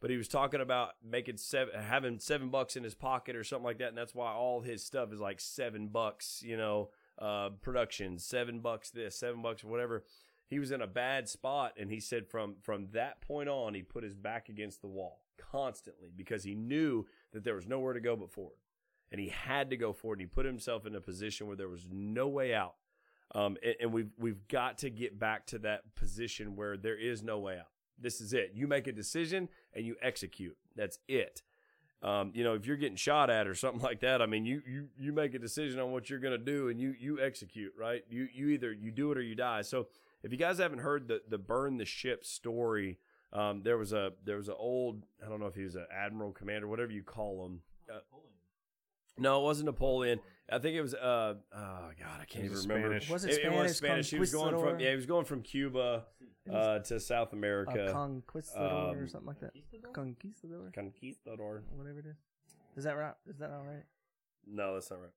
[0.00, 3.64] but he was talking about making seven, having seven bucks in his pocket or something
[3.64, 7.50] like that, and that's why all his stuff is like seven bucks, you know, uh,
[7.62, 10.04] production, seven bucks this, seven bucks whatever.
[10.48, 13.82] He was in a bad spot, and he said from from that point on, he
[13.82, 18.00] put his back against the wall constantly because he knew that there was nowhere to
[18.00, 18.58] go but forward,
[19.10, 20.20] and he had to go forward.
[20.20, 22.74] And he put himself in a position where there was no way out.
[23.34, 27.22] Um, and, and we've we've got to get back to that position where there is
[27.22, 27.70] no way out.
[27.98, 28.52] This is it.
[28.54, 30.56] You make a decision and you execute.
[30.76, 31.42] That's it.
[32.06, 34.62] Um, you know, if you're getting shot at or something like that, I mean, you
[34.66, 37.72] you you make a decision on what you're going to do and you you execute,
[37.76, 38.04] right?
[38.08, 39.62] You you either you do it or you die.
[39.62, 39.88] So
[40.22, 42.98] if you guys haven't heard the the burn the ship story,
[43.32, 45.86] um, there was a there was an old I don't know if he was an
[45.92, 47.60] admiral, commander, whatever you call him.
[47.92, 47.98] Uh,
[49.18, 50.20] no, it wasn't Napoleon.
[50.50, 50.94] I think it was.
[50.94, 53.00] Uh, oh God, I can't It even was remember.
[53.00, 53.10] Spanish.
[53.10, 54.10] Was it It, it was Spanish.
[54.10, 56.04] He was going from yeah, he was going from Cuba
[56.52, 57.86] uh, to South America.
[57.86, 58.62] Uh, Conquistador
[58.96, 59.52] or Um, something like that.
[59.92, 61.62] Conquistador, Conquistador.
[61.76, 62.16] whatever it is.
[62.76, 63.14] Is that right?
[63.28, 63.84] Is that all right?
[64.46, 65.10] No, that's not right.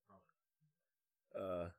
[1.42, 1.70] Uh,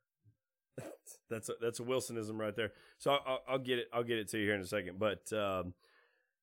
[1.31, 2.73] that's a, that's a Wilsonism right there.
[2.99, 3.89] So I'll, I'll- I'll get it.
[3.93, 4.99] I'll get it to you here in a second.
[4.99, 5.75] But um,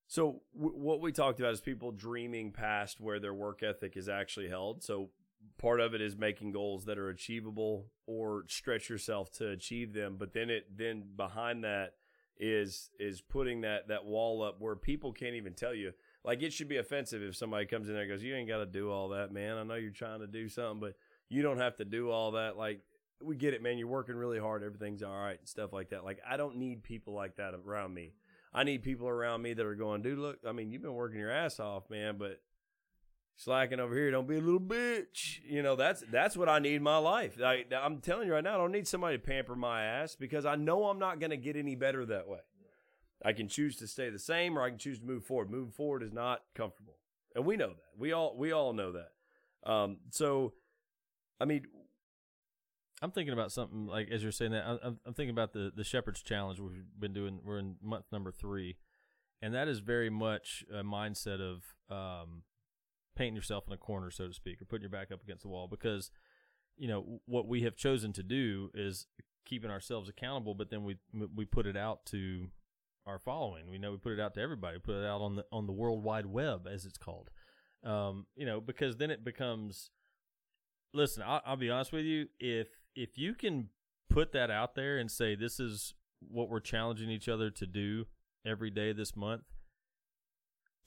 [0.07, 4.09] so w- what we talked about is people dreaming past where their work ethic is
[4.09, 4.83] actually held.
[4.83, 5.09] So
[5.57, 10.17] part of it is making goals that are achievable or stretch yourself to achieve them.
[10.19, 11.93] But then it then behind that
[12.39, 15.93] is is putting that that wall up where people can't even tell you.
[16.23, 18.57] Like it should be offensive if somebody comes in there and goes, "You ain't got
[18.57, 19.57] to do all that, man.
[19.57, 20.95] I know you're trying to do something, but
[21.29, 22.81] you don't have to do all that." Like
[23.21, 23.77] we get it, man.
[23.77, 24.63] You're working really hard.
[24.63, 26.03] Everything's all right and stuff like that.
[26.03, 28.13] Like I don't need people like that around me.
[28.53, 30.19] I need people around me that are going, dude.
[30.19, 32.41] Look, I mean, you've been working your ass off, man, but
[33.37, 34.11] slacking over here.
[34.11, 35.39] Don't be a little bitch.
[35.47, 37.37] You know, that's that's what I need in my life.
[37.41, 40.45] I, I'm telling you right now, I don't need somebody to pamper my ass because
[40.45, 42.39] I know I'm not going to get any better that way.
[43.23, 45.49] I can choose to stay the same, or I can choose to move forward.
[45.49, 46.97] Moving forward is not comfortable,
[47.33, 47.97] and we know that.
[47.97, 49.11] We all we all know that.
[49.71, 50.53] Um, so,
[51.39, 51.65] I mean,
[53.01, 54.65] I'm thinking about something like as you're saying that.
[54.65, 57.39] I'm- I'm, I'm thinking about the the Shepherd's Challenge we've been doing.
[57.43, 58.77] We're in month number three,
[59.41, 62.43] and that is very much a mindset of um,
[63.17, 65.49] painting yourself in a corner, so to speak, or putting your back up against the
[65.49, 65.67] wall.
[65.67, 66.11] Because
[66.77, 69.07] you know what we have chosen to do is
[69.45, 70.97] keeping ourselves accountable, but then we
[71.35, 72.47] we put it out to
[73.05, 73.69] our following.
[73.69, 74.77] We know we put it out to everybody.
[74.77, 77.29] We put it out on the on the World Wide Web, as it's called.
[77.83, 79.91] Um, you know, because then it becomes
[80.93, 83.69] listen I'll, I'll be honest with you if if you can
[84.09, 88.05] put that out there and say this is what we're challenging each other to do
[88.45, 89.43] every day this month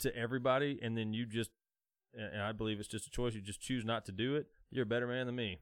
[0.00, 1.50] to everybody, and then you just,
[2.14, 3.34] and I believe it's just a choice.
[3.34, 4.46] You just choose not to do it.
[4.70, 5.58] You're a better man than me.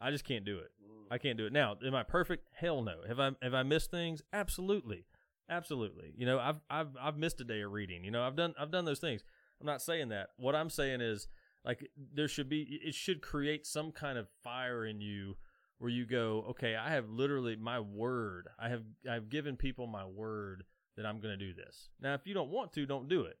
[0.00, 0.70] I just can't do it.
[0.82, 1.12] Mm.
[1.12, 1.52] I can't do it.
[1.52, 2.48] Now, am I perfect?
[2.54, 3.00] Hell no.
[3.06, 4.22] Have I have I missed things?
[4.32, 5.04] Absolutely,
[5.48, 6.12] absolutely.
[6.16, 8.04] You know, I've I've I've missed a day of reading.
[8.04, 9.22] You know, I've done I've done those things.
[9.60, 10.30] I'm not saying that.
[10.36, 11.28] What I'm saying is
[11.64, 15.36] like there should be it should create some kind of fire in you
[15.78, 18.48] where you go, okay, I have literally my word.
[18.58, 20.64] I have I've given people my word
[20.96, 21.88] that I'm going to do this.
[22.00, 23.38] Now, if you don't want to, don't do it.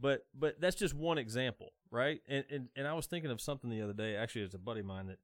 [0.00, 2.20] But but that's just one example, right?
[2.28, 4.16] And and, and I was thinking of something the other day.
[4.16, 5.18] Actually, it's a buddy of mine that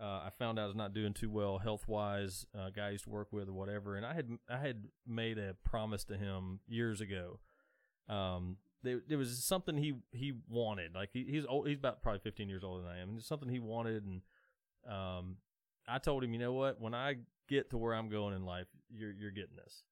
[0.00, 2.46] uh, I found out is not doing too well health wise.
[2.58, 5.38] Uh, guy I used to work with or whatever, and I had I had made
[5.38, 7.40] a promise to him years ago.
[8.08, 10.94] Um, there, there was something he he wanted.
[10.94, 13.28] Like he, he's old, he's about probably 15 years older than I am, and it's
[13.28, 14.04] something he wanted.
[14.04, 14.22] And
[14.90, 15.36] um,
[15.86, 16.80] I told him, you know what?
[16.80, 17.16] When I
[17.48, 19.82] get to where I'm going in life, you're you're getting this,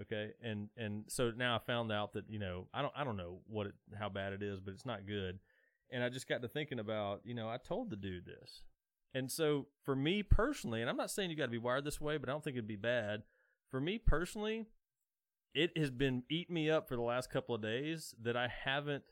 [0.00, 0.32] okay?
[0.42, 3.38] And and so now I found out that you know I don't I don't know
[3.46, 5.38] what it, how bad it is, but it's not good.
[5.90, 8.62] And I just got to thinking about you know I told the dude this,
[9.14, 12.00] and so for me personally, and I'm not saying you got to be wired this
[12.00, 13.22] way, but I don't think it'd be bad.
[13.70, 14.66] For me personally,
[15.54, 19.04] it has been eating me up for the last couple of days that I haven't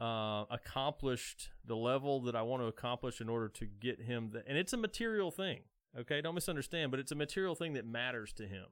[0.00, 4.30] uh, accomplished the level that I want to accomplish in order to get him.
[4.32, 5.60] The, and it's a material thing.
[5.98, 8.66] Okay, don't misunderstand, but it's a material thing that matters to him.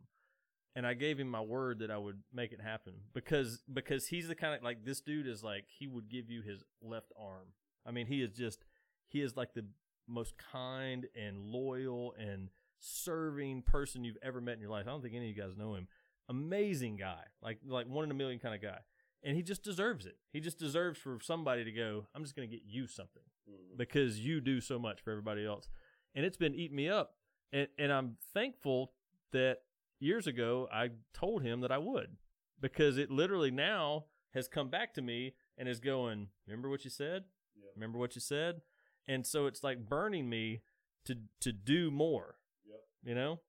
[0.77, 4.27] And I gave him my word that I would make it happen because because he's
[4.27, 7.53] the kind of like this dude is like he would give you his left arm.
[7.87, 8.65] I mean, he is just
[9.09, 9.65] he is like the
[10.09, 12.49] most kind and loyal and
[12.81, 14.87] serving person you've ever met in your life.
[14.87, 15.89] I don't think any of you guys know him.
[16.29, 18.79] Amazing guy, like like one in a million kind of guy,
[19.23, 20.17] and he just deserves it.
[20.33, 22.07] He just deserves for somebody to go.
[22.15, 23.77] I'm just going to get you something mm-hmm.
[23.77, 25.69] because you do so much for everybody else,
[26.15, 27.15] and it's been eating me up.
[27.53, 28.93] And and I'm thankful
[29.33, 29.59] that
[30.05, 32.17] years ago I told him that I would
[32.61, 36.29] because it literally now has come back to me and is going.
[36.47, 37.25] Remember what you said?
[37.75, 38.61] Remember what you said?
[39.07, 40.63] And so it's like burning me
[41.07, 42.37] to to do more.
[42.67, 42.81] Yep.
[43.05, 43.41] You know?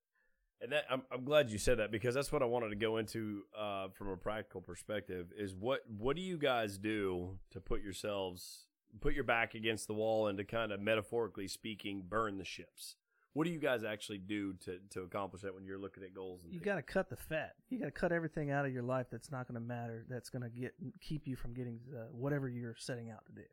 [0.60, 2.96] And that I'm, I'm glad you said that because that's what I wanted to go
[2.96, 7.82] into uh, from a practical perspective is what what do you guys do to put
[7.82, 8.66] yourselves
[9.00, 12.96] put your back against the wall and to kind of metaphorically speaking burn the ships.
[13.36, 16.40] What do you guys actually do to, to accomplish that when you're looking at goals?
[16.42, 17.52] And You got to cut the fat.
[17.68, 20.06] You got to cut everything out of your life that's not going to matter.
[20.08, 23.46] That's going to get keep you from getting uh, whatever you're setting out to do.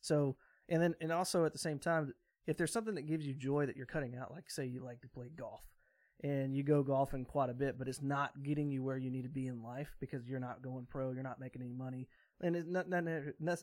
[0.00, 0.36] So,
[0.68, 2.14] and then and also at the same time,
[2.46, 5.00] if there's something that gives you joy that you're cutting out, like say you like
[5.00, 5.62] to play golf,
[6.22, 9.24] and you go golfing quite a bit, but it's not getting you where you need
[9.24, 12.06] to be in life because you're not going pro, you're not making any money,
[12.42, 13.02] and it not, not,
[13.40, 13.58] not,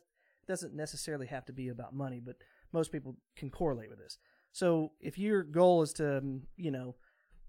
[0.46, 2.36] doesn't necessarily have to be about money, but
[2.74, 4.18] most people can correlate with this.
[4.54, 6.96] So if your goal is to, um, you know,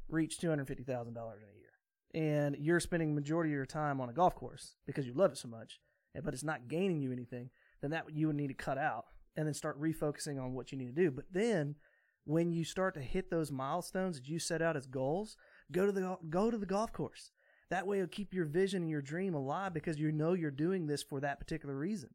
[0.09, 3.67] reach two hundred fifty thousand dollars in a year, and you're spending majority of your
[3.67, 5.81] time on a golf course because you love it so much,
[6.25, 7.51] but it's not gaining you anything,
[7.83, 9.05] then that you would need to cut out
[9.37, 11.11] and then start refocusing on what you need to do.
[11.11, 11.75] But then
[12.25, 15.37] when you start to hit those milestones that you set out as goals,
[15.71, 17.31] go to the go to the golf course.
[17.69, 20.87] That way, it'll keep your vision and your dream alive because you know you're doing
[20.87, 22.11] this for that particular reason,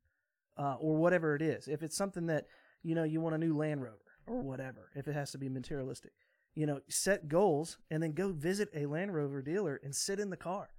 [0.57, 1.67] uh, or whatever it is.
[1.67, 2.45] If it's something that
[2.81, 5.49] you know you want a new Land Rover or whatever, if it has to be
[5.49, 6.11] materialistic,
[6.55, 10.29] you know, set goals and then go visit a Land Rover dealer and sit in
[10.29, 10.69] the car.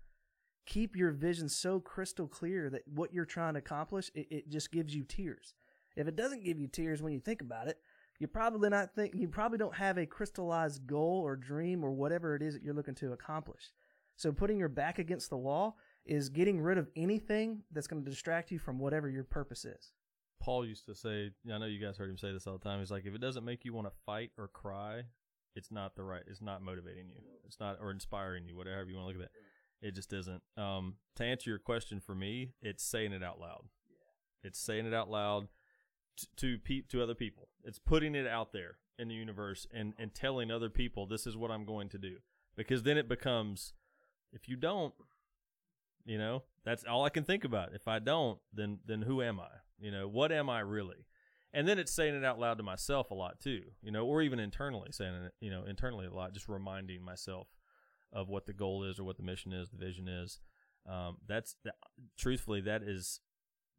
[0.66, 4.70] Keep your vision so crystal clear that what you're trying to accomplish, it, it just
[4.70, 5.54] gives you tears.
[5.96, 7.78] If it doesn't give you tears when you think about it,
[8.20, 12.36] you probably not think you probably don't have a crystallized goal or dream or whatever
[12.36, 13.72] it is that you're looking to accomplish.
[14.16, 18.10] So putting your back against the wall is getting rid of anything that's going to
[18.10, 19.92] distract you from whatever your purpose is.
[20.40, 22.80] Paul used to say, I know you guys heard him say this all the time.
[22.80, 25.02] He's like, if it doesn't make you want to fight or cry,
[25.54, 26.22] it's not the right.
[26.26, 27.20] It's not motivating you.
[27.46, 28.56] It's not or inspiring you.
[28.56, 30.42] Whatever you want to look at that, it just isn't.
[30.56, 33.64] Um, to answer your question for me, it's saying it out loud.
[34.42, 35.48] It's saying it out loud
[36.16, 37.48] t- to pe- to other people.
[37.64, 41.36] It's putting it out there in the universe and and telling other people this is
[41.36, 42.16] what I'm going to do.
[42.56, 43.74] Because then it becomes,
[44.32, 44.94] if you don't,
[46.04, 47.74] you know, that's all I can think about.
[47.74, 49.48] If I don't, then then who am I?
[49.80, 51.06] You know, what am I really?
[51.52, 54.22] And then it's saying it out loud to myself a lot too, you know, or
[54.22, 57.48] even internally saying it, you know, internally a lot, just reminding myself
[58.12, 60.38] of what the goal is or what the mission is, the vision is.
[60.88, 61.72] Um, that's the,
[62.16, 63.20] truthfully, that is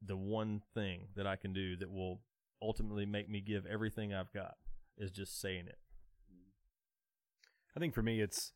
[0.05, 2.21] the one thing that I can do that will
[2.61, 4.55] ultimately make me give everything I've got
[4.97, 5.77] is just saying it.
[7.75, 8.51] I think for me, it's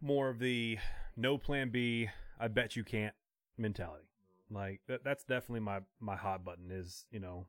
[0.00, 0.78] more of the
[1.16, 2.08] no plan B.
[2.38, 3.14] I bet you can't
[3.58, 4.04] mentality.
[4.50, 6.70] Like that, that's definitely my my hot button.
[6.70, 7.46] Is you know,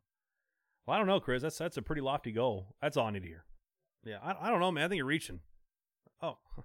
[0.85, 1.41] well, I don't know, Chris.
[1.41, 2.75] That's that's a pretty lofty goal.
[2.81, 3.43] That's all I need to hear.
[4.03, 4.85] Yeah, I, I don't know, man.
[4.85, 5.41] I think you're reaching.
[6.21, 6.37] Oh.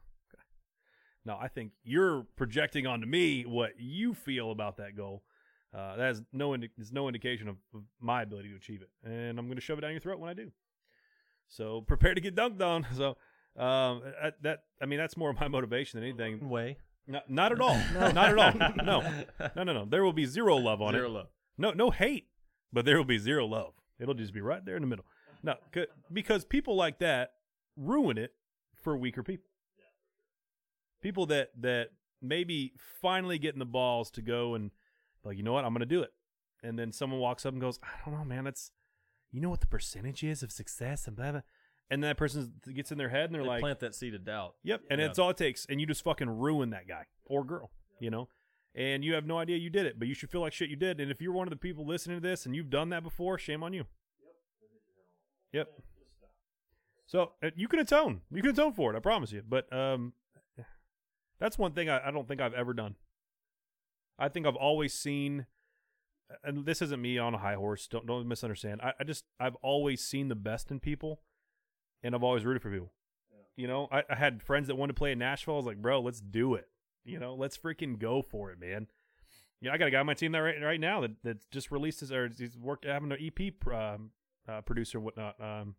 [1.24, 5.22] No, I think you're projecting onto me what you feel about that goal.
[5.72, 9.46] Uh, no indi- is no indication of, of my ability to achieve it, and I'm
[9.46, 10.50] going to shove it down your throat when I do.
[11.48, 12.86] So prepare to get dunked on.
[12.96, 13.16] So
[13.56, 14.02] um,
[14.42, 16.48] that I mean that's more of my motivation than anything.
[16.48, 16.78] Way.
[17.06, 17.78] Not, not at all.
[17.94, 18.10] no.
[18.12, 18.52] Not at all.
[18.84, 19.00] No,
[19.56, 19.84] no, no, no.
[19.84, 21.12] There will be zero love on Zero it.
[21.12, 21.26] love.
[21.58, 22.28] No, no hate,
[22.72, 23.74] but there will be zero love.
[23.98, 25.04] It'll just be right there in the middle.
[25.42, 27.32] No, c- because people like that
[27.76, 28.32] ruin it
[28.82, 29.46] for weaker people.
[31.02, 31.88] People that that
[32.20, 34.70] maybe finally getting the balls to go and
[35.24, 36.12] like, you know what, I'm going to do it,
[36.62, 38.70] and then someone walks up and goes, I don't know, man, that's
[39.32, 41.40] you know what the percentage is of success and blah blah,
[41.90, 44.14] and then that person gets in their head and they're They like, plant that seed
[44.14, 44.54] of doubt.
[44.64, 45.06] Yep, and Yeah.
[45.06, 47.70] it's all it takes, and you just fucking ruin that guy or girl,
[48.00, 48.28] you know.
[48.74, 50.76] And you have no idea you did it, but you should feel like shit you
[50.76, 50.98] did.
[50.98, 53.36] And if you're one of the people listening to this and you've done that before,
[53.36, 53.84] shame on you.
[55.52, 55.68] Yep.
[57.06, 58.22] So uh, you can atone.
[58.30, 58.96] You can atone for it.
[58.96, 59.42] I promise you.
[59.46, 60.14] But um,
[61.38, 62.94] that's one thing I, I don't think I've ever done.
[64.18, 65.44] I think I've always seen,
[66.42, 67.86] and this isn't me on a high horse.
[67.88, 68.80] Don't don't misunderstand.
[68.80, 71.20] I, I just I've always seen the best in people,
[72.02, 72.92] and I've always rooted for people.
[73.56, 75.54] You know, I, I had friends that wanted to play in Nashville.
[75.54, 76.68] I was like, bro, let's do it.
[77.04, 78.86] You know, let's freaking go for it, man.
[79.60, 81.70] Yeah, I got a guy on my team that right, right now that, that just
[81.70, 84.10] released his or he's worked having an EP um,
[84.48, 85.76] uh, producer and whatnot, um,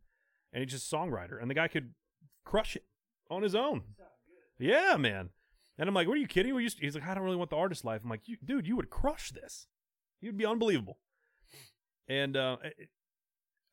[0.54, 1.94] and he's just a songwriter, and the guy could
[2.46, 2.86] crush it
[3.30, 3.82] on his own.
[4.60, 5.30] Yeah, man.
[5.78, 7.58] And I'm like, "What are you kidding?" Used he's like, "I don't really want the
[7.58, 9.68] artist life." I'm like, you, "Dude, you would crush this.
[10.22, 11.00] You'd be unbelievable."
[12.08, 12.58] And uh,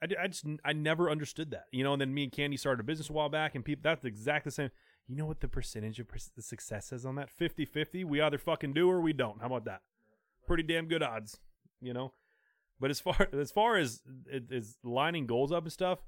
[0.03, 1.93] I, I just I never understood that, you know.
[1.93, 4.51] And then me and Candy started a business a while back, and people that's exactly
[4.51, 4.71] the same.
[5.07, 8.05] You know what the percentage of per- the success is on that 50-50?
[8.05, 9.41] We either fucking do or we don't.
[9.41, 9.83] How about that?
[10.47, 11.39] Pretty damn good odds,
[11.81, 12.13] you know.
[12.79, 14.03] But as far as far as
[14.51, 16.01] as lining goals up and stuff,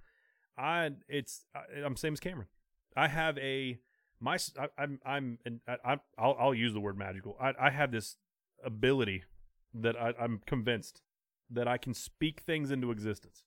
[0.57, 2.49] I it's I, I'm same as Cameron.
[2.97, 3.79] I have a
[4.21, 4.39] my
[4.79, 7.37] I'm I'm and I, I'm I'll, I'll use the word magical.
[7.41, 8.17] I I have this
[8.65, 9.25] ability
[9.75, 11.03] that I, I'm convinced
[11.51, 13.45] that I can speak things into existence,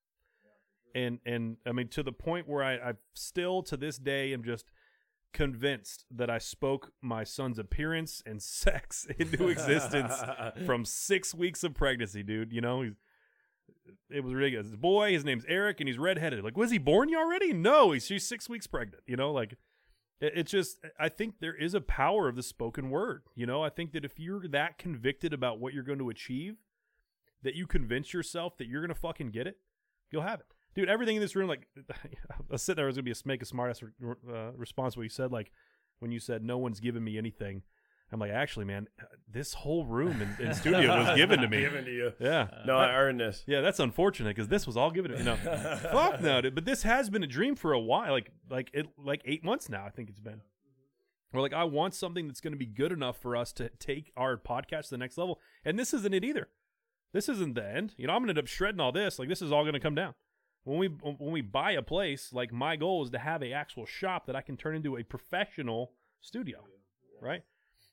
[0.95, 4.43] and and I mean to the point where I I still to this day am
[4.43, 4.71] just
[5.33, 10.13] convinced that I spoke my son's appearance and sex into existence
[10.65, 12.53] from six weeks of pregnancy, dude.
[12.53, 12.93] You know, he's,
[14.09, 14.67] it was ridiculous.
[14.67, 16.43] This boy, his name's Eric, and he's redheaded.
[16.43, 17.53] Like, was he born yet already?
[17.53, 19.03] No, he's she's six weeks pregnant.
[19.05, 19.57] You know, like
[20.21, 20.79] it, it's just.
[20.97, 23.23] I think there is a power of the spoken word.
[23.35, 26.55] You know, I think that if you're that convicted about what you're going to achieve,
[27.43, 29.57] that you convince yourself that you're going to fucking get it,
[30.11, 30.54] you'll have it.
[30.75, 33.17] Dude, everything in this room, like, I was sitting there, I was going to be
[33.17, 35.51] a make a smart ass re- uh, response what you said, like,
[35.99, 37.63] when you said, no one's given me anything.
[38.11, 38.87] I'm like, actually, man,
[39.27, 41.61] this whole room in, in studio was given to me.
[41.61, 42.13] Given to you.
[42.19, 42.47] Yeah.
[42.65, 43.43] No, I earned this.
[43.47, 45.23] Yeah, that's unfortunate because this was all given to me.
[45.23, 45.35] No,
[45.91, 46.53] fuck no, dude.
[46.53, 49.69] But this has been a dream for a while, like like it like eight months
[49.69, 49.85] now.
[49.85, 50.41] I think it's been.
[51.33, 54.11] Or like I want something that's going to be good enough for us to take
[54.15, 56.47] our podcast to the next level, and this isn't it either.
[57.11, 57.95] This isn't the end.
[57.97, 59.17] You know, I'm going to end up shredding all this.
[59.17, 60.13] Like this is all going to come down
[60.65, 62.31] when we when we buy a place.
[62.33, 65.03] Like my goal is to have a actual shop that I can turn into a
[65.03, 66.59] professional studio,
[67.21, 67.43] right?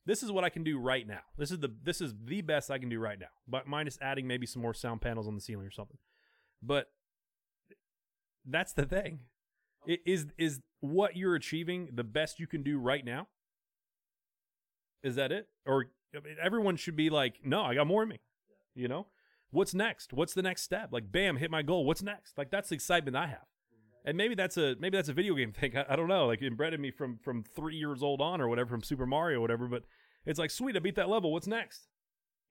[0.05, 1.20] This is what I can do right now.
[1.39, 3.29] This is the this is the best I can do right now.
[3.47, 5.99] But minus adding maybe some more sound panels on the ceiling or something.
[6.61, 6.91] But
[8.45, 9.20] that's the thing.
[9.89, 13.29] I- Is is what you're achieving the best you can do right now?
[15.03, 15.49] Is that it?
[15.66, 18.20] Or I mean, everyone should be like, no, I got more in me.
[18.75, 19.07] You know,
[19.53, 20.12] what's next?
[20.12, 20.88] What's the next step?
[20.90, 21.84] Like, bam, hit my goal.
[21.84, 22.36] What's next?
[22.36, 23.38] Like that's the excitement I have.
[23.38, 24.09] Mm-hmm.
[24.09, 25.76] And maybe that's a maybe that's a video game thing.
[25.76, 26.26] I, I don't know.
[26.26, 29.38] Like inbred in me from from three years old on or whatever from Super Mario
[29.38, 29.68] or whatever.
[29.68, 29.84] But
[30.26, 31.32] it's like, sweet, I beat that level.
[31.32, 31.86] What's next?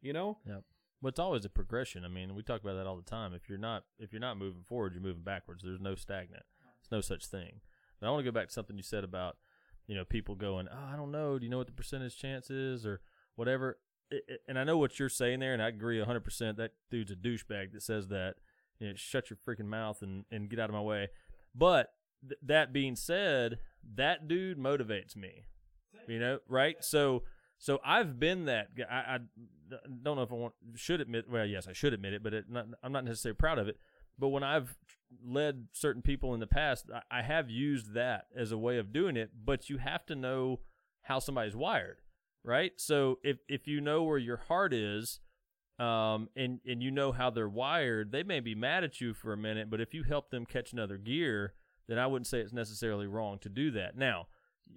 [0.02, 0.38] You know?
[0.47, 0.60] Yeah.
[1.02, 2.06] But it's always a progression.
[2.06, 3.34] I mean, we talk about that all the time.
[3.34, 5.64] If you're not if you're not moving forward, you're moving backwards.
[5.64, 6.43] There's no stagnant.
[6.82, 7.62] There's no such thing.
[7.99, 9.38] But I want to go back to something you said about,
[9.88, 11.39] you know, people going, "Oh, I don't know.
[11.39, 13.02] Do you know what the percentage chance is or
[13.36, 13.80] whatever?"
[14.47, 16.57] And I know what you're saying there, and I agree 100%.
[16.57, 18.36] That dude's a douchebag that says that.
[18.80, 21.09] You know, shut your freaking mouth and, and get out of my way.
[21.53, 21.93] But
[22.28, 23.59] th- that being said,
[23.95, 25.45] that dude motivates me.
[26.07, 26.78] You know, right?
[26.84, 27.24] So
[27.62, 28.70] so I've been that.
[28.89, 29.20] I, I
[30.01, 31.30] don't know if I want should admit.
[31.30, 33.78] Well, yes, I should admit it, but it not, I'm not necessarily proud of it.
[34.18, 34.76] But when I've
[35.24, 38.91] led certain people in the past, I, I have used that as a way of
[38.91, 39.30] doing it.
[39.45, 40.62] But you have to know
[41.03, 41.97] how somebody's wired,
[42.44, 42.72] right?
[42.78, 45.20] So if if you know where your heart is,
[45.80, 49.34] um, and and you know how they're wired, they may be mad at you for
[49.34, 51.54] a minute, but if you help them catch another gear,
[51.88, 53.98] then I wouldn't say it's necessarily wrong to do that.
[53.98, 54.28] Now,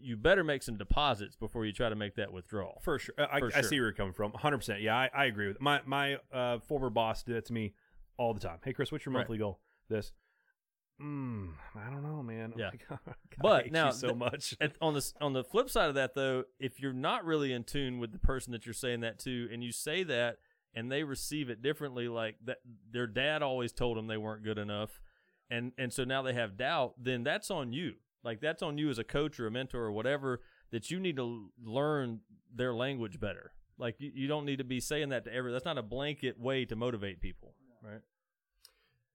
[0.01, 2.81] you better make some deposits before you try to make that withdrawal.
[2.83, 3.15] For sure.
[3.19, 3.63] I, For I sure.
[3.63, 4.33] see where you're coming from.
[4.33, 4.83] 100%.
[4.83, 5.63] Yeah, I, I agree with it.
[5.63, 7.75] My, my uh, former boss did that to me
[8.17, 8.59] all the time.
[8.65, 9.21] Hey, Chris, what's your Right.
[9.21, 9.61] monthly goal?
[9.89, 10.11] This.
[11.03, 12.55] Mm, I don't know, man.
[12.57, 12.67] Yeah.
[12.67, 12.99] Like, God,
[13.39, 14.57] But now so th- much.
[14.61, 17.65] At, on the on the flip side of that, though, if you're not really in
[17.65, 20.39] tune with the person that you're saying that to, and you say that
[20.75, 22.09] and they receive it differently.
[22.09, 22.59] Like that,
[22.91, 25.01] their dad always told them they weren't good enough,
[25.51, 26.95] and and so now they have doubt.
[26.99, 27.95] Then that's on you.
[28.23, 30.41] Like that's on you as a coach or a mentor or whatever
[30.71, 32.21] that you need to learn
[32.55, 33.53] their language better.
[33.79, 35.53] Like you, you don't need to be saying that to every.
[35.53, 38.01] That's not a blanket way to motivate people, right?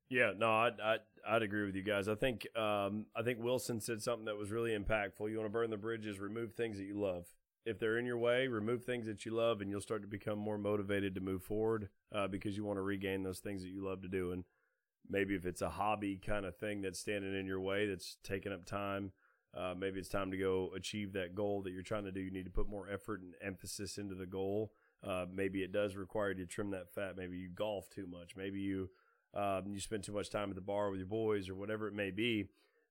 [0.10, 2.08] Yeah, no, I'd, I'd, I'd agree with you guys.
[2.08, 5.30] I think um, I think Wilson said something that was really impactful.
[5.30, 7.26] You want to burn the bridges, remove things that you love.
[7.66, 10.40] If they're in your way, remove things that you love, and you'll start to become
[10.40, 13.86] more motivated to move forward uh, because you want to regain those things that you
[13.86, 14.32] love to do.
[14.32, 14.44] And
[15.10, 18.54] maybe if it's a hobby kind of thing that's standing in your way, that's taking
[18.54, 19.12] up time,
[19.58, 22.22] uh, maybe it's time to go achieve that goal that you're trying to do.
[22.22, 24.74] You need to put more effort and emphasis into the goal.
[25.04, 27.18] Uh, maybe it does require you to trim that fat.
[27.18, 28.36] Maybe you golf too much.
[28.36, 28.90] Maybe you
[29.34, 31.94] um, you spend too much time at the bar with your boys or whatever it
[31.94, 32.48] may be.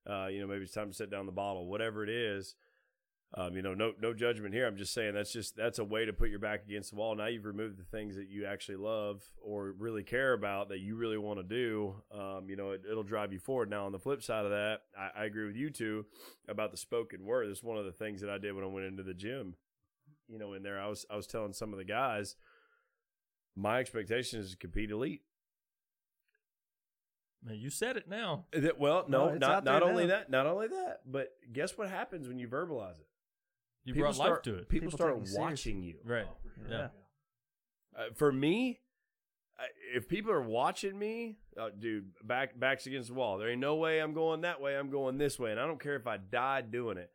[0.09, 2.55] Uh, you know, maybe it's time to set down the bottle, whatever it is.
[3.35, 4.65] Um, you know, no no judgment here.
[4.65, 7.15] I'm just saying that's just that's a way to put your back against the wall.
[7.15, 10.95] Now you've removed the things that you actually love or really care about that you
[10.95, 11.93] really want to do.
[12.11, 13.69] Um, you know, it, it'll drive you forward.
[13.69, 16.07] Now on the flip side of that, I, I agree with you two
[16.47, 17.49] about the spoken word.
[17.49, 19.53] It's one of the things that I did when I went into the gym.
[20.27, 22.35] You know, in there I was I was telling some of the guys,
[23.55, 25.21] my expectation is to compete elite.
[27.43, 28.45] Man, you said it now.
[28.51, 30.09] That- well, no, No, not not only now.
[30.17, 33.07] that, not only that, but guess what happens when you verbalize it?
[33.85, 35.41] You People brought start, life to it, People, People start take you seriously.
[35.41, 35.95] watching you.
[36.03, 36.27] right?
[36.69, 36.77] Yeah.
[36.77, 36.87] Yeah.
[37.97, 38.81] Uh, for me,
[39.57, 43.37] I- if people are watching me, uh, dude, back backs against the wall.
[43.37, 44.77] There ain't no way I'm going that way.
[44.77, 47.11] I'm going this way, and I don't care if I die doing it.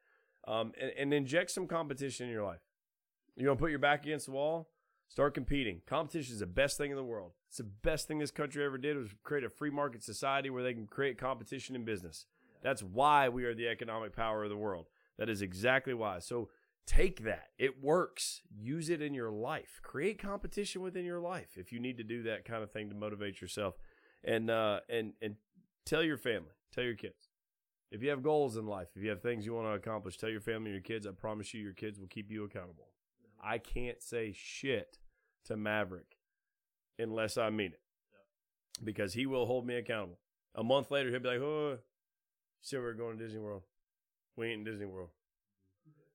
[0.46, 2.60] Um, and, and inject some competition in your life.
[3.36, 4.68] You want to put your back against the wall?
[5.14, 5.80] Start competing.
[5.86, 7.34] Competition is the best thing in the world.
[7.46, 10.64] It's the best thing this country ever did was create a free market society where
[10.64, 12.26] they can create competition in business.
[12.64, 14.86] That's why we are the economic power of the world.
[15.16, 16.18] That is exactly why.
[16.18, 16.48] So
[16.84, 17.50] take that.
[17.60, 18.42] It works.
[18.52, 19.78] Use it in your life.
[19.84, 22.96] Create competition within your life if you need to do that kind of thing to
[22.96, 23.76] motivate yourself.
[24.24, 25.36] And uh and and
[25.86, 27.28] tell your family, tell your kids.
[27.92, 30.28] If you have goals in life, if you have things you want to accomplish, tell
[30.28, 31.06] your family and your kids.
[31.06, 32.88] I promise you your kids will keep you accountable.
[33.40, 34.98] I can't say shit
[35.44, 36.16] to Maverick
[36.98, 37.80] unless I mean it.
[38.82, 40.18] Because he will hold me accountable.
[40.54, 41.78] A month later, he'll be like, oh, you
[42.60, 43.62] said we were going to Disney World.
[44.36, 45.10] We ain't in Disney World.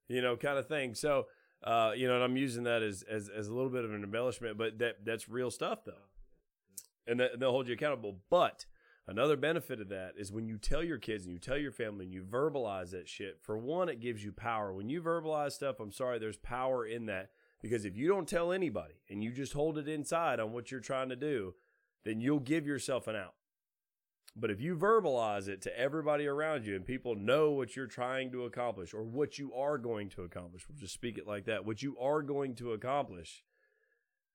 [0.07, 0.95] You know, kind of thing.
[0.95, 1.27] So,
[1.63, 4.03] uh, you know, and I'm using that as, as, as a little bit of an
[4.03, 5.93] embellishment, but that that's real stuff, though.
[7.07, 8.17] And that, they'll hold you accountable.
[8.30, 8.65] But
[9.07, 12.05] another benefit of that is when you tell your kids and you tell your family
[12.05, 14.73] and you verbalize that shit, for one, it gives you power.
[14.73, 17.30] When you verbalize stuff, I'm sorry, there's power in that.
[17.62, 20.80] Because if you don't tell anybody and you just hold it inside on what you're
[20.80, 21.55] trying to do,
[22.05, 23.34] then you'll give yourself an out.
[24.36, 28.32] But if you verbalize it to everybody around you and people know what you're trying
[28.32, 31.66] to accomplish or what you are going to accomplish, we'll just speak it like that,
[31.66, 33.43] what you are going to accomplish,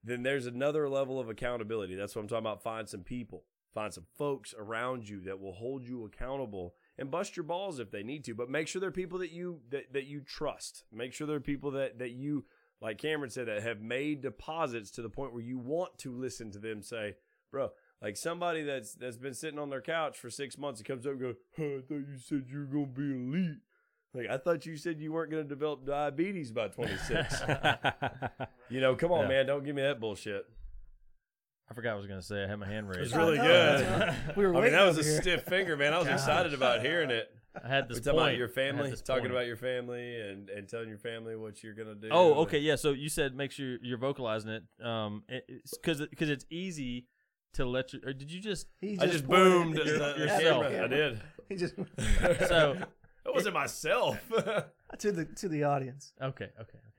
[0.03, 1.95] then there's another level of accountability.
[1.95, 2.62] That's what I'm talking about.
[2.62, 7.37] Find some people, find some folks around you that will hold you accountable and bust
[7.37, 8.35] your balls if they need to.
[8.35, 10.85] But make sure they're people that you that, that you trust.
[10.93, 12.45] Make sure they're people that that you,
[12.85, 16.51] like Cameron said, that have made deposits to the point where you want to listen
[16.53, 17.14] to them say,
[17.51, 17.70] bro.
[18.03, 21.12] Like somebody that's that's been sitting on their couch for six months and comes up
[21.12, 23.59] and goes, "Huh, I thought you said you were gonna be elite.
[24.12, 27.41] Like I thought you said you weren't gonna develop diabetes by 26.
[28.68, 29.28] you know, come on, Yeah.
[29.28, 30.45] man, don't give me that bullshit.
[31.70, 32.45] I forgot what I was gonna say.
[32.45, 33.01] I had my hand raised.
[33.07, 34.14] It's really good.
[34.37, 35.22] we were I mean, that was a here.
[35.22, 35.95] stiff finger, man.
[35.95, 37.28] I was excited about hearing it.
[37.62, 38.28] I had this We talking point.
[38.30, 39.30] about your family, talking point.
[39.32, 42.09] about your family, and and telling your family what you're gonna do.
[42.11, 42.76] Oh, okay, yeah.
[42.76, 45.22] So you said make sure you're vocalizing it, um,
[45.72, 47.07] because because it's easy
[47.55, 48.00] to let you.
[48.05, 48.66] Or did you just?
[48.80, 50.64] He I just boomed at the, the- the yourself.
[50.66, 51.20] I did.
[51.48, 51.74] He just
[52.48, 52.74] So
[53.24, 54.18] That wasn't myself.
[54.98, 56.12] to the to the audience.
[56.20, 56.93] okay, okay, okay.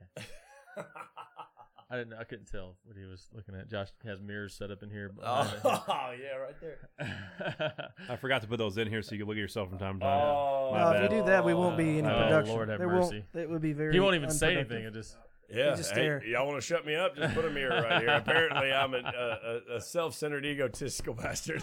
[1.88, 2.14] I didn't.
[2.14, 3.70] I couldn't tell what he was looking at.
[3.70, 5.12] Josh has mirrors set up in here.
[5.22, 7.90] oh, behind yeah, right there.
[8.08, 10.00] I forgot to put those in here so you can look at yourself from time
[10.00, 10.20] to time.
[10.20, 12.54] Oh, My No, if you do that, we won't be any Oh, production.
[12.54, 13.24] Lord have there mercy.
[13.34, 13.44] won't.
[13.44, 13.92] It would be very.
[13.92, 14.84] he won't even say anything.
[14.84, 15.16] It just.
[15.48, 16.24] Yeah, just hey, stare.
[16.26, 17.14] y'all want to shut me up?
[17.16, 18.10] Just put a mirror right here.
[18.16, 21.62] Apparently, I'm a, a, a self-centered, egotistical bastard.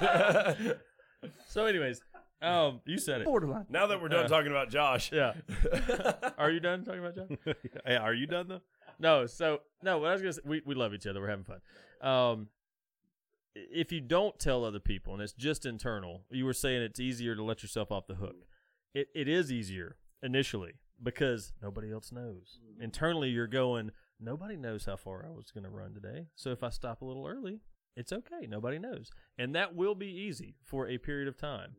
[1.48, 2.02] So, anyways,
[2.42, 3.26] um, you said it.
[3.26, 3.66] Borderline.
[3.70, 5.34] now that we're done Uh, talking about Josh, Yeah.
[6.38, 7.56] Are you done talking about Josh?
[7.86, 8.62] hey, are you done though?
[9.00, 9.98] No, so no.
[10.00, 11.22] What I was gonna say, we we love each other.
[11.22, 11.62] We're having fun.
[12.02, 12.48] Um,
[13.56, 17.36] if you don't tell other people and it's just internal, you were saying it's easier
[17.36, 18.46] to let yourself off the hook.
[18.94, 22.60] It it is easier initially because nobody else knows.
[22.80, 23.92] Internally, you're going.
[24.20, 26.28] Nobody knows how far I was going to run today.
[26.36, 27.60] So if I stop a little early,
[27.98, 28.48] it's okay.
[28.48, 31.76] Nobody knows, and that will be easy for a period of time.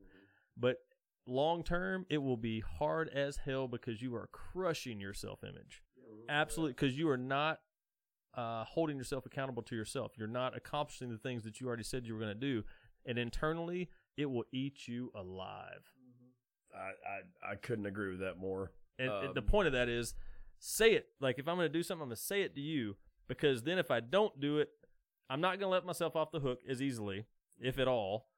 [0.57, 0.79] But
[1.27, 5.83] long term, it will be hard as hell because you are crushing your self image.
[6.29, 7.61] Absolutely, because you are not
[8.35, 10.13] uh, holding yourself accountable to yourself.
[10.17, 12.65] You're not accomplishing the things that you already said you were going to do,
[13.07, 15.83] and internally, it will eat you alive.
[16.75, 18.73] I, I I couldn't agree with that more.
[18.99, 20.15] And, and the Um, point of that is,
[20.59, 21.09] say it.
[21.21, 22.97] Like if I'm going to do something, I'm going to say it to you
[23.29, 24.71] because then if I don't do it,
[25.31, 27.27] I'm not going to let myself off the hook as easily,
[27.61, 28.29] if at all.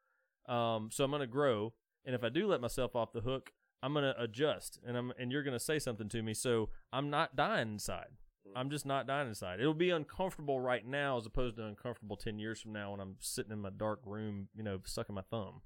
[0.49, 1.73] Um, so I'm going to grow,
[2.05, 3.53] and if I do let myself off the hook,
[3.83, 6.71] I'm going to adjust, and I'm and you're going to say something to me, so
[6.93, 8.09] I'm not dying inside.
[8.47, 8.59] Mm-hmm.
[8.59, 9.61] I'm just not dying inside.
[9.61, 13.17] It'll be uncomfortable right now as opposed to uncomfortable ten years from now when I'm
[13.21, 15.61] sitting in my dark room, you know, sucking my thumb.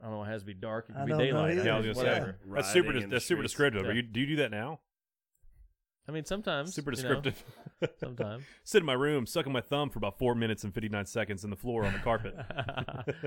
[0.00, 0.22] I don't know.
[0.24, 0.86] It has to be dark.
[0.90, 1.56] It I can be daylight.
[1.56, 2.38] Yeah, I was gonna whatever.
[2.42, 2.88] say that's super.
[2.88, 3.82] Riding in the That's super descriptive.
[3.84, 3.90] Yeah.
[3.90, 4.80] Are you, do you do that now?
[6.08, 7.44] I mean, sometimes Super you know, descriptive.
[8.00, 8.44] sometimes.
[8.64, 11.44] Sit in my room, sucking my thumb for about four minutes and fifty nine seconds
[11.44, 12.34] in the floor on the carpet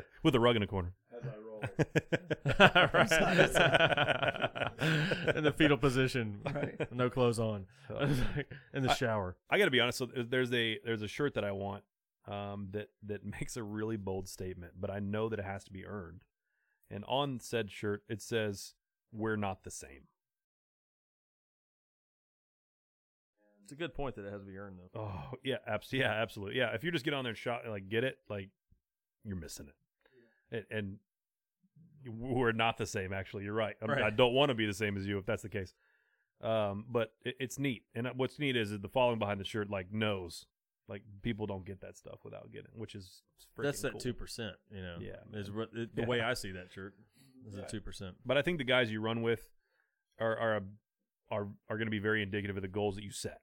[0.23, 0.93] with a rug in the corner.
[1.15, 1.48] As I roll.
[2.59, 3.11] right.
[5.35, 6.91] in the fetal position, Right.
[6.93, 7.65] no clothes on,
[8.73, 9.35] in the I- shower.
[9.49, 9.97] I got to be honest.
[9.97, 11.83] So there's a there's a shirt that I want
[12.27, 15.71] um, that that makes a really bold statement, but I know that it has to
[15.73, 16.23] be earned.
[16.91, 18.73] And on said shirt, it says,
[19.11, 20.07] "We're not the same."
[23.63, 24.99] It's a good point that it has to be earned, though.
[24.99, 26.57] Oh yeah, abs- yeah, absolutely.
[26.57, 28.49] Yeah, if you just get on there and shot like get it, like
[29.23, 30.65] you're missing it.
[30.71, 30.97] And, and
[32.07, 33.13] we're not the same.
[33.13, 33.75] Actually, you're right.
[33.81, 34.03] I, Right.
[34.03, 35.73] I don't want to be the same as you if that's the case.
[36.41, 37.83] Um, but it, it's neat.
[37.95, 40.45] And what's neat is, is the following behind the shirt like knows,
[40.87, 43.21] like people don't get that stuff without getting, which is
[43.57, 43.99] That's that cool.
[43.99, 44.55] two percent.
[44.71, 46.07] You know, Yeah, is what it, the Yeah.
[46.07, 46.93] way I see that shirt.
[47.45, 47.61] Is Yeah.
[47.61, 48.15] that two percent?
[48.25, 49.49] But I think the guys you run with
[50.19, 50.63] are are a,
[51.31, 53.41] are are going to be very indicative of the goals that you set,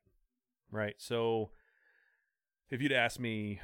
[0.70, 0.94] right?
[0.98, 1.50] So
[2.70, 3.60] if you'd asked me,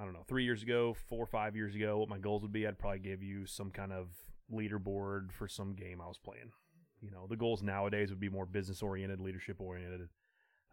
[0.00, 2.52] I don't know, three years ago, four or five years ago, what my goals would
[2.52, 4.08] be, I'd probably give you some kind of
[4.50, 6.52] leaderboard for some game I was playing.
[7.02, 10.08] You know, the goals nowadays would be more business oriented, leadership oriented,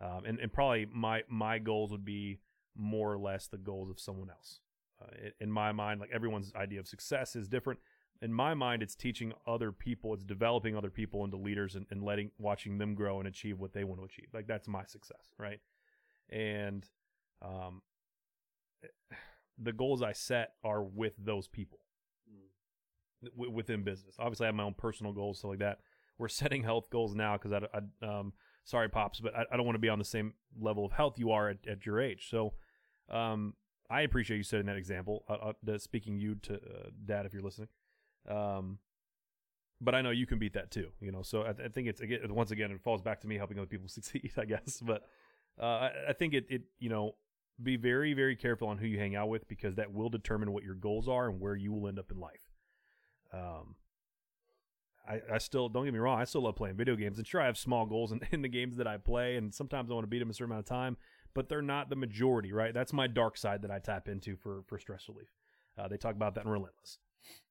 [0.02, 2.40] um, and and probably my my goals would be
[2.76, 4.60] more or less the goals of someone else.
[5.02, 7.80] Uh, in- in my mind, like everyone's idea of success is different
[8.22, 12.04] in my mind, it's teaching other people, it's developing other people into leaders and, and
[12.04, 14.28] letting, watching them grow and achieve what they want to achieve.
[14.34, 15.60] Like that's my success, right?
[16.30, 16.86] And
[17.42, 17.82] um,
[19.58, 21.80] the goals I set are with those people
[23.24, 24.16] w- within business.
[24.20, 25.80] Obviously, I have my own personal goals, stuff like that.
[26.18, 28.34] We're setting health goals now because I, I, um,
[28.64, 31.18] sorry, pops, but I, I don't want to be on the same level of health
[31.18, 32.28] you are at, at your age.
[32.30, 32.54] So,
[33.10, 33.54] um,
[33.90, 35.24] I appreciate you setting that example.
[35.30, 37.70] Uh, uh, speaking you to uh, dad, if you're listening.
[38.28, 38.80] Um,
[39.80, 41.22] but I know you can beat that too, you know.
[41.22, 43.68] So I, I think it's again, once again, it falls back to me helping other
[43.68, 44.82] people succeed, I guess.
[44.86, 45.04] But
[45.62, 47.16] uh, I, I think it, it, you know,
[47.62, 50.64] be very, very careful on who you hang out with because that will determine what
[50.64, 52.52] your goals are and where you will end up in life.
[53.34, 53.76] Um,
[55.08, 57.42] I, I still don't get me wrong, I still love playing video games, and sure,
[57.42, 60.04] I have small goals in, in the games that I play, and sometimes I want
[60.04, 60.98] to beat them a certain amount of time,
[61.34, 62.74] but they're not the majority, right?
[62.74, 65.30] That's my dark side that I tap into for for stress relief.
[65.78, 66.98] Uh, they talk about that in Relentless.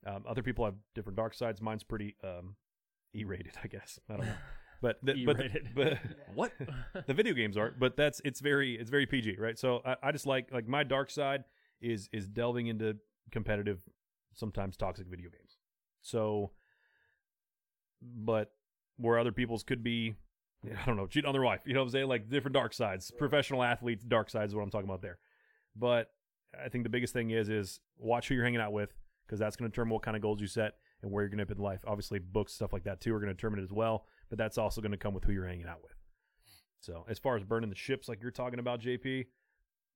[0.06, 1.60] Um, other people have different dark sides.
[1.60, 2.56] Mine's pretty um,
[3.14, 3.98] E-rated, I guess.
[4.08, 4.32] I don't know,
[4.82, 5.68] but the, but, E-rated.
[5.74, 5.98] but
[6.34, 6.52] What?
[7.06, 7.78] the video games aren't.
[7.78, 9.58] But that's it's very it's very PG, right?
[9.58, 11.44] So I, I just like like my dark side
[11.80, 12.96] is is delving into
[13.30, 13.80] competitive,
[14.34, 15.56] sometimes toxic video games.
[16.02, 16.52] So,
[18.02, 18.52] but
[18.96, 20.14] where other people's could be,
[20.64, 21.60] I don't know, cheat on their wife.
[21.66, 22.08] You know what I'm saying?
[22.08, 23.10] Like different dark sides.
[23.18, 25.18] Professional athletes, dark sides is what I'm talking about there.
[25.74, 26.10] But
[26.64, 28.94] I think the biggest thing is is watch who you're hanging out with
[29.26, 31.38] because that's going to determine what kind of goals you set and where you're going
[31.38, 31.80] to end up in life.
[31.86, 34.06] Obviously, books stuff like that too are going to determine it as well.
[34.28, 35.94] But that's also going to come with who you're hanging out with.
[36.80, 39.26] So as far as burning the ships, like you're talking about, JP,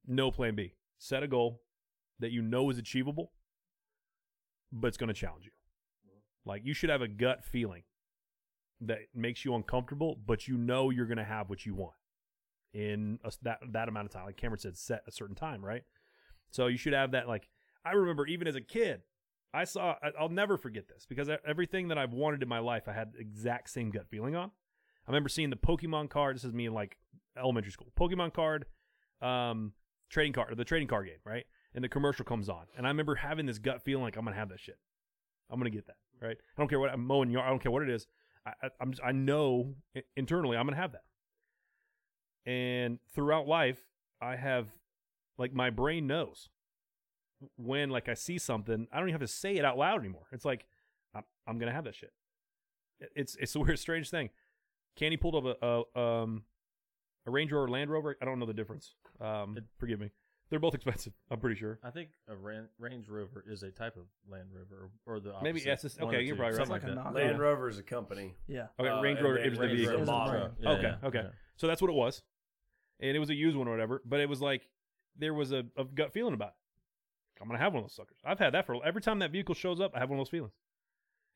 [0.06, 0.74] no plan B.
[0.98, 1.62] Set a goal
[2.20, 3.32] that you know is achievable,
[4.72, 5.52] but it's going to challenge you.
[6.44, 7.82] Like you should have a gut feeling
[8.80, 11.94] that makes you uncomfortable, but you know you're going to have what you want
[12.72, 14.24] in a, that that amount of time.
[14.24, 15.82] Like Cameron said, set a certain time, right?
[16.50, 17.28] So you should have that.
[17.28, 17.48] Like
[17.84, 19.02] I remember, even as a kid,
[19.52, 19.96] I saw.
[20.18, 23.18] I'll never forget this because everything that I've wanted in my life, I had the
[23.18, 24.50] exact same gut feeling on.
[25.06, 26.36] I remember seeing the Pokemon card.
[26.36, 26.96] This is me in like
[27.36, 27.92] elementary school.
[27.98, 28.66] Pokemon card,
[29.20, 29.72] um,
[30.08, 31.44] trading card, the trading card game, right?
[31.74, 34.36] And the commercial comes on, and I remember having this gut feeling like I'm gonna
[34.36, 34.78] have that shit.
[35.50, 36.36] I'm gonna get that, right?
[36.38, 37.46] I don't care what I'm mowing yard.
[37.46, 38.06] I don't care what it is.
[38.46, 39.74] I, I, I'm just, I know
[40.16, 41.04] internally I'm gonna have that.
[42.50, 43.80] And throughout life,
[44.20, 44.68] I have
[45.38, 46.48] like my brain knows
[47.56, 50.26] when like I see something, I don't even have to say it out loud anymore.
[50.32, 50.66] It's like
[51.14, 52.12] I'm, I'm gonna have that shit.
[53.14, 54.30] It's it's a weird, strange thing.
[54.96, 55.66] Candy pulled up a,
[55.96, 56.44] a um
[57.26, 58.16] a Range Rover, Land Rover.
[58.20, 58.94] I don't know the difference.
[59.20, 60.10] Um, It- forgive me.
[60.48, 61.12] They're both expensive.
[61.30, 61.78] I'm pretty sure.
[61.84, 65.30] I think a Ran- Range Rover is a type of Land Rover, or, or the
[65.30, 65.44] opposite.
[65.44, 66.66] Maybe yes, it's- okay, you're probably right.
[66.66, 67.14] something like like a that.
[67.14, 67.42] Land Yeah.
[67.44, 68.34] Rover is a company.
[68.48, 68.66] Yeah.
[68.80, 69.92] Okay, Uh, Range Rover is the vehicle.
[70.00, 70.50] Rover model.
[70.58, 71.18] Yeah, Okay, yeah, okay.
[71.24, 71.30] yeah.
[71.56, 72.22] So that's what it was.
[72.98, 74.02] and it was a used one or whatever.
[74.04, 74.68] But it was like
[75.16, 76.54] there was a, a gut feeling about it.
[77.40, 78.18] I'm gonna have one of those suckers.
[78.24, 79.92] I've had that for every time that vehicle shows up.
[79.94, 80.52] I have one of those feelings.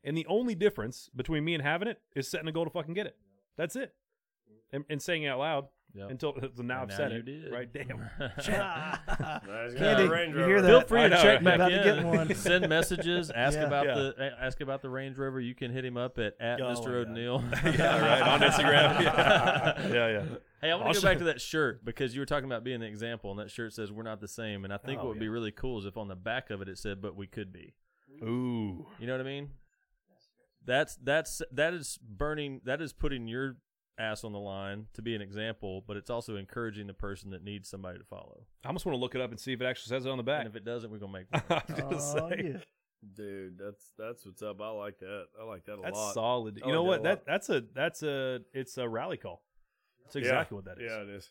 [0.03, 2.93] And the only difference between me and having it is setting a goal to fucking
[2.93, 3.17] get it.
[3.57, 3.95] That's it.
[4.71, 6.09] And, and saying it out loud Yep.
[6.11, 7.25] until so now And I've said you it.
[7.25, 7.51] did.
[7.53, 7.71] Right?
[7.71, 7.99] Damn.
[9.77, 10.03] Candy,
[10.37, 10.67] you hear that?
[10.67, 11.43] Feel free to check right?
[11.43, 11.95] back About to in.
[11.95, 12.35] get one.
[12.35, 13.31] Send messages.
[13.31, 13.63] Ask Yeah.
[13.65, 13.93] about Yeah.
[13.95, 15.39] the ask about the Range Rover.
[15.39, 17.05] You can hit him up at at Oh, Mr.
[17.05, 17.11] God.
[17.11, 17.43] O'Neill.
[17.63, 18.21] yeah, right.
[18.23, 19.01] On Instagram.
[19.03, 20.07] Yeah, yeah.
[20.07, 20.23] yeah.
[20.61, 22.63] Hey, I want I'll to go back to that shirt because you were talking about
[22.65, 24.65] being an example, and that shirt says we're not the same.
[24.65, 26.61] And I think Oh, what would be really cool is if on the back of
[26.61, 27.73] it it said, "But we could be."
[28.21, 28.85] Ooh.
[28.99, 29.49] You know what I mean?
[30.65, 32.61] That's that's that is burning.
[32.65, 33.57] That is putting your
[33.97, 37.43] ass on the line to be an example, but it's also encouraging the person that
[37.43, 38.43] needs somebody to follow.
[38.63, 40.17] I almost want to look it up and see if it actually says it on
[40.17, 40.41] the back.
[40.41, 41.27] And if it doesn't, we're gonna make.
[41.31, 41.43] One.
[41.49, 42.57] I was gonna Oh, yeah.
[43.15, 44.59] Dude, that's that's what's up.
[44.61, 45.25] I like that.
[45.39, 46.13] I like that a That's lot.
[46.13, 46.59] solid.
[46.63, 47.03] I You know what?
[47.03, 49.43] that That that's a that's a it's a rally call.
[50.03, 50.89] That's exactly what that is.
[50.89, 51.29] Yeah, it is.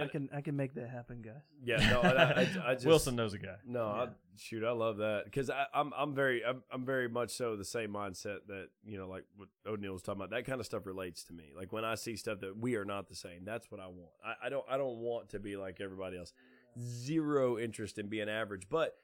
[0.00, 1.42] I can I can make that happen, guys.
[1.62, 3.56] Yeah, no, I, I, I just Wilson knows a guy.
[3.66, 7.56] No, I, shoot, I love that because I'm I'm very I'm, I'm very much so
[7.56, 10.30] the same mindset that you know like what O'Neill was talking about.
[10.30, 11.52] That kind of stuff relates to me.
[11.56, 14.12] Like when I see stuff that we are not the same, that's what I want.
[14.24, 16.32] I, I don't I don't want to be like everybody else.
[16.78, 18.96] Zero interest in being average, but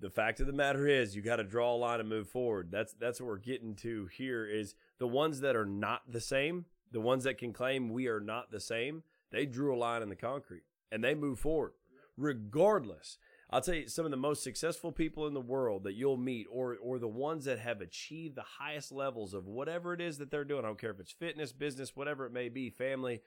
[0.00, 2.70] the fact of the matter is you got to draw a line and move forward.
[2.70, 6.66] That's that's what we're getting to here is the ones that are not the same,
[6.92, 10.08] the ones that can claim we are not the same, they drew a line in
[10.08, 11.72] the concrete and they move forward
[12.18, 13.18] regardless.
[13.50, 16.46] I'll tell you some of the most successful people in the world that you'll meet
[16.50, 20.30] or or the ones that have achieved the highest levels of whatever it is that
[20.30, 20.64] they're doing.
[20.64, 23.22] I don't care if it's fitness, business, whatever it may be, family,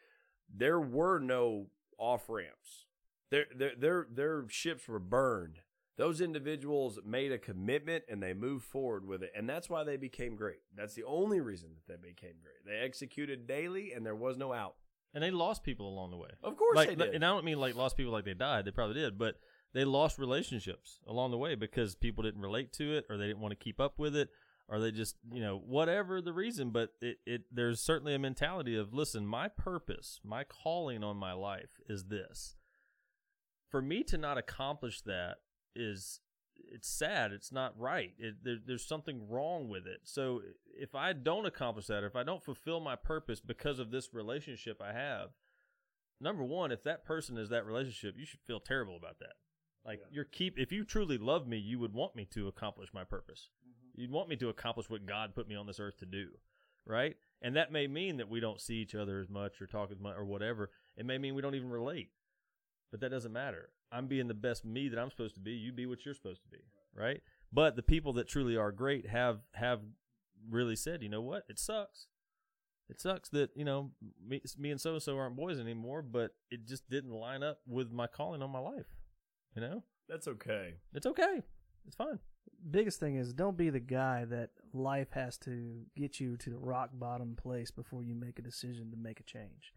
[0.54, 2.86] there were no off ramps.
[3.32, 5.60] Their their their their ships were burned.
[5.98, 9.32] Those individuals made a commitment and they moved forward with it.
[9.36, 10.62] And that's why they became great.
[10.76, 12.66] That's the only reason that they became great.
[12.66, 14.76] They executed daily and there was no out.
[15.14, 16.30] And they lost people along the way.
[16.44, 17.16] Of course like, they did.
[17.16, 18.66] And I don't mean like lost people like they died.
[18.66, 19.36] They probably did, but
[19.74, 23.42] they lost relationships along the way because people didn't relate to it, or they didn't
[23.42, 24.30] want to keep up with it,
[24.68, 26.70] or they just you know whatever the reason.
[26.72, 31.34] But it, it there's certainly a mentality of listen, my purpose, my calling on my
[31.34, 32.56] life is this.
[33.70, 35.38] For me to not accomplish that
[35.76, 36.20] is
[36.70, 37.32] it's sad.
[37.32, 38.14] It's not right.
[38.18, 40.02] It, there, there's something wrong with it.
[40.04, 43.92] So if I don't accomplish that, or if I don't fulfill my purpose because of
[43.92, 45.30] this relationship I have,
[46.20, 49.34] number one, if that person is that relationship, you should feel terrible about that.
[49.86, 53.04] Like you're keep if you truly love me, you would want me to accomplish my
[53.04, 53.50] purpose.
[53.68, 54.02] Mm-hmm.
[54.02, 56.28] You'd want me to accomplish what God put me on this earth to do,
[56.86, 57.16] right?
[57.42, 60.00] And that may mean that we don't see each other as much or talk as
[60.00, 60.70] much or whatever.
[60.96, 62.12] It may mean we don't even relate.
[62.92, 63.70] But that doesn't matter.
[63.92, 65.52] I'm being the best me that I'm supposed to be.
[65.52, 66.64] You be what you're supposed to be,
[66.96, 67.22] right?
[67.52, 69.82] But the people that truly are great have have
[70.50, 71.44] really said, you know what?
[71.50, 72.08] It sucks.
[72.90, 73.92] It sucks that you know
[74.26, 77.60] me, me and so and so aren't boys anymore, but it just didn't line up
[77.68, 78.88] with my calling on my life.
[79.56, 80.76] You know, That's okay.
[80.94, 81.42] it's okay.
[81.86, 82.20] It's fine.
[82.70, 86.58] Biggest thing is don't be the guy that life has to get you to the
[86.58, 89.74] rock bottom place before you make a decision to make a change.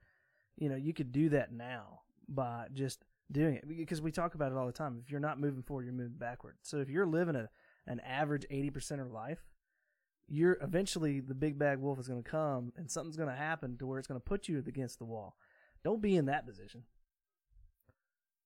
[0.56, 4.52] You know, you could do that now by just doing it because we talk about
[4.52, 5.00] it all the time.
[5.04, 6.56] If you're not moving forward, you're moving backward.
[6.62, 7.48] So if you're living a
[7.86, 9.44] an average 80% of life,
[10.26, 13.76] you're eventually the big bad wolf is going to come and something's going to happen
[13.78, 15.36] to where it's going to put you against the wall.
[15.82, 16.84] Don't be in that position.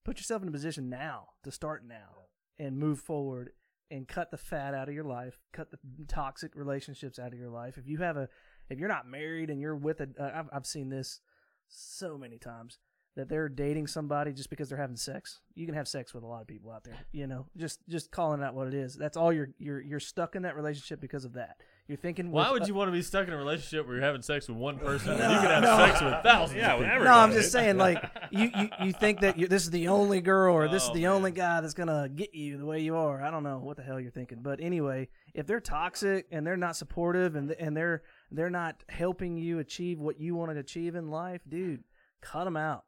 [0.05, 2.25] Put yourself in a position now to start now
[2.59, 3.51] and move forward
[3.91, 7.49] and cut the fat out of your life, cut the toxic relationships out of your
[7.49, 7.79] life.
[7.79, 8.29] If you have a,
[8.69, 11.21] if you're not married and you're with a, uh, I've, I've seen this
[11.69, 12.79] so many times
[13.17, 15.41] that they're dating somebody just because they're having sex.
[15.57, 18.13] You can have sex with a lot of people out there, you know, just just
[18.13, 18.95] calling out what it is.
[18.95, 21.57] That's all you're you're you're stuck in that relationship because of that.
[21.89, 22.31] You're thinking.
[22.31, 24.23] Why with- would uh, you want to be stuck in a relationship where you're having
[24.23, 25.09] sex with one person?
[25.11, 25.77] when No, you could have no.
[25.79, 26.59] sex with thousands.
[26.59, 27.05] Yeah, of people?
[27.05, 30.21] No, I'm just saying, like you, you, you think that you this is the only
[30.21, 31.11] girl or this is Oh, the man.
[31.13, 33.21] only guy that's gonna get you the way you are.
[33.23, 36.57] I don't know what the hell you're thinking, but anyway, if they're toxic and they're
[36.57, 40.95] not supportive and and they're they're not helping you achieve what you want to achieve
[40.95, 41.83] in life, dude,
[42.21, 42.85] cut them out.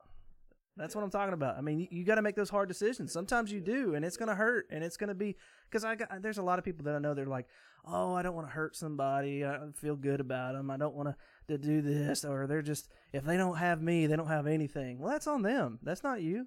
[0.77, 1.59] That's what I'm talking about.
[1.59, 3.13] I mean, you, you got to make those hard decisions.
[3.13, 5.37] Sometimes you do, and it's gonna hurt, and it's gonna be
[5.69, 7.47] because I got there's a lot of people that I know they're like,
[7.85, 9.45] oh, I don't want to hurt somebody.
[9.45, 10.71] I don't feel good about them.
[10.71, 11.17] I don't want to
[11.49, 14.99] to do this, or they're just if they don't have me, they don't have anything.
[14.99, 15.79] Well, that's on them.
[15.83, 16.47] That's not you.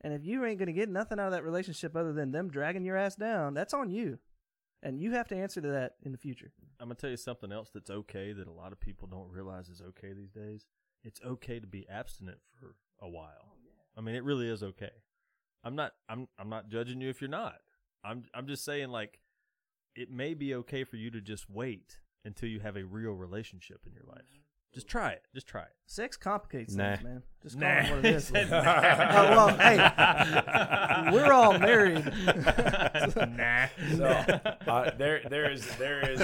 [0.00, 2.84] And if you ain't gonna get nothing out of that relationship other than them dragging
[2.84, 4.18] your ass down, that's on you.
[4.82, 6.52] And you have to answer to that in the future.
[6.80, 9.68] I'm gonna tell you something else that's okay that a lot of people don't realize
[9.68, 10.66] is okay these days.
[11.02, 13.57] It's okay to be abstinent for a while.
[13.98, 14.92] I mean, it really is okay.
[15.64, 15.92] I'm not.
[16.08, 16.28] I'm.
[16.38, 17.56] I'm not judging you if you're not.
[18.04, 18.22] I'm.
[18.32, 19.18] I'm just saying like,
[19.96, 23.80] it may be okay for you to just wait until you have a real relationship
[23.86, 24.47] in your life.
[24.74, 25.22] Just try it.
[25.34, 25.68] Just try it.
[25.86, 26.96] Sex complicates Nah.
[26.96, 27.22] things, man.
[27.42, 27.78] Just call Nah.
[27.78, 28.28] it what it is.
[28.28, 29.78] He said oh, well, hey,
[31.12, 32.04] we're all married.
[32.04, 33.66] nah.
[33.96, 34.04] So
[34.66, 36.18] uh, there, there is, there is,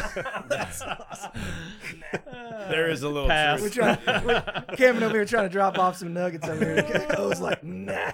[2.68, 3.60] there is a little Pass.
[3.62, 3.98] we're truth.
[4.04, 4.42] trying, we're,
[4.76, 7.06] Cameron over here trying to drop off some nuggets over here.
[7.10, 8.12] Cole's like, nah.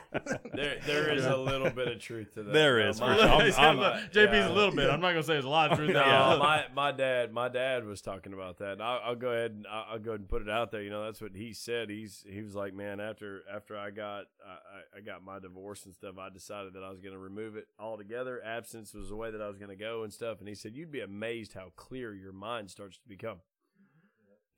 [0.54, 2.52] There, there is a little bit of truth to that.
[2.52, 3.28] There Uh, my- for sure.
[3.28, 4.48] I'm- I'm- look, JP's yeah.
[4.48, 4.88] a little bit.
[4.90, 5.90] I'm not gonna say there's a lot of truth.
[5.90, 6.06] No, there.
[6.06, 6.36] Yeah.
[6.38, 8.72] my my dad, my dad was talking about that.
[8.74, 10.82] And I'll, I'll go ahead and I'll, I'll go ahead and put it out there.
[10.82, 11.90] You know, that's what he said.
[11.90, 15.94] He's he was like, man, after after I got I, I- got my divorce and
[15.94, 18.40] stuff, I decided that I was going to remove it altogether.
[18.44, 20.40] Absence was the way that I was going to go and stuff.
[20.40, 23.38] And he said, you'd be amazed how clear your mind starts to become.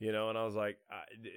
[0.03, 0.78] You know, and I was like,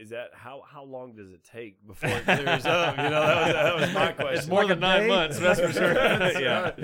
[0.02, 0.64] "Is that how?
[0.68, 3.94] How long does it take before it clears up?" You know, that was, that was
[3.94, 4.38] my question.
[4.40, 5.08] It's more Like than nine day?
[5.08, 5.38] months.
[5.38, 5.94] That's for sure.
[6.42, 6.62] Yeah.
[6.72, 6.78] right.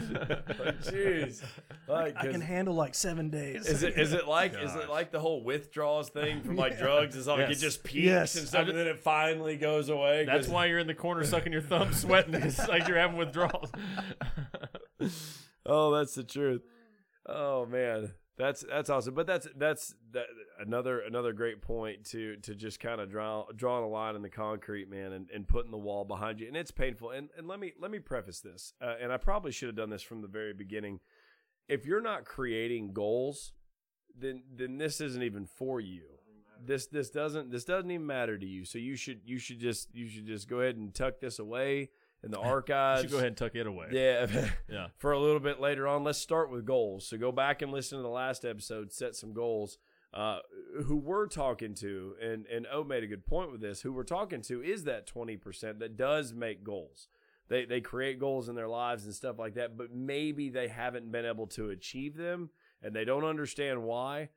[0.59, 1.43] Like, Jeez,
[1.87, 3.65] like, I can handle like seven days.
[3.65, 7.15] is it is it like is it like the whole withdrawals thing from like drugs?
[7.15, 8.35] It's like it just peaks Yes.
[8.35, 10.25] and stuff, and then it finally goes away.
[10.25, 12.35] that's why you're in the corner sucking your thumb, sweating.
[12.35, 13.71] It's like you're having withdrawals.
[15.65, 16.61] Oh, that's the truth.
[17.25, 19.13] Oh man, that's that's awesome.
[19.13, 20.25] But that's that's that,
[20.59, 24.29] another another great point to to just kind of draw drawing a line in the
[24.29, 26.47] concrete, man, and, and putting the wall behind you.
[26.47, 27.11] And it's painful.
[27.11, 28.73] And and let me let me preface this.
[28.81, 30.99] Uh, and I probably should have done this from the very beginning.
[31.67, 33.53] If you're not creating goals,
[34.17, 36.03] then then this isn't even for you.
[36.63, 38.65] This this doesn't this doesn't even matter to you.
[38.65, 41.89] So you should you should just you should just go ahead and tuck this away
[42.23, 43.01] in the You archives.
[43.01, 43.87] should go ahead and tuck it away.
[43.91, 44.27] Yeah.
[44.69, 44.87] Yeah.
[44.97, 46.03] for a little bit later on.
[46.03, 47.07] Let's start with goals.
[47.07, 49.77] So go back and listen to the last episode, set some goals.
[50.13, 50.39] Uh,
[50.87, 53.79] who we're talking to, and and O made a good point with this.
[53.81, 57.07] Who we're talking to is that twenty percent that does make goals.
[57.47, 61.13] They they create goals in their lives and stuff like that, but maybe they haven't
[61.13, 62.49] been able to achieve them,
[62.83, 64.29] and they don't understand why.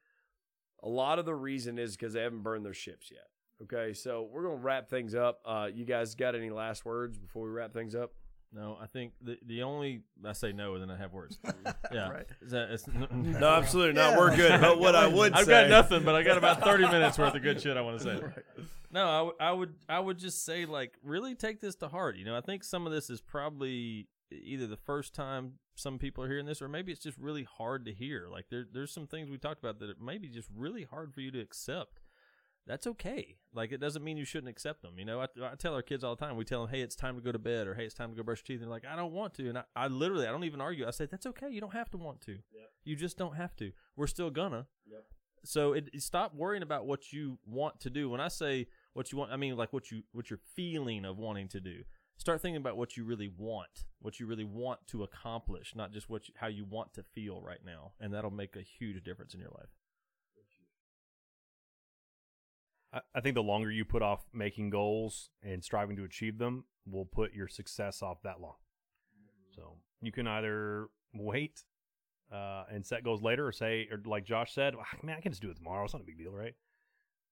[0.81, 3.27] A lot of the reason is because they haven't burned their ships yet.
[3.63, 5.41] Okay, so we're gonna wrap things up.
[5.45, 8.13] Uh, you guys got any last words before we wrap things up?
[8.53, 11.39] No, I think the the only I say no, and then I have words.
[11.93, 12.09] Yeah.
[12.11, 12.27] Right.
[12.43, 14.13] Is that, it's, No, absolutely not.
[14.13, 14.19] Yeah.
[14.19, 14.61] We're good.
[14.61, 17.35] But what I would I've say, got nothing, but I got about thirty minutes worth
[17.35, 18.21] of good shit I want to say.
[18.91, 22.17] No, I, w- I would I would just say like really take this to heart.
[22.17, 26.25] You know, I think some of this is probably either the first time some people
[26.25, 28.27] are hearing this, or maybe it's just really hard to hear.
[28.31, 31.13] Like there there's some things we talked about that it may be just really hard
[31.15, 32.01] for you to accept.
[32.67, 33.37] That's okay.
[33.53, 34.99] Like it doesn't mean you shouldn't accept them.
[34.99, 36.37] You know, I, I tell our kids all the time.
[36.37, 38.17] We tell them, "Hey, it's time to go to bed," or "Hey, it's time to
[38.17, 40.27] go brush your teeth." And they're like, "I don't want to." And I, I literally,
[40.27, 40.87] I don't even argue.
[40.87, 41.51] I say, "That's okay.
[41.51, 42.33] You don't have to want to.
[42.85, 43.73] You just don't have to.
[43.97, 45.05] We're still gonna." Yep.
[45.45, 48.09] So it, it- stop worrying about what you want to do.
[48.09, 51.19] When I say what you want, I mean like what you what you're feeling of
[51.19, 51.83] wanting to do.
[52.17, 56.09] Start thinking about what you really want, what you really want to accomplish, not just
[56.09, 59.35] what you, how you want to feel right now, and that'll make a huge difference
[59.35, 59.69] in your life.
[63.15, 67.07] I, think the longer you put off making goals and striving to achieve them will
[67.07, 68.57] put your success off that long.
[69.55, 71.65] So you can either wait
[72.33, 75.33] uh, and set goals later, or say, or like Josh said, "Ah, man, I can
[75.33, 75.85] just do it tomorrow.
[75.85, 76.55] It's not a big deal, right?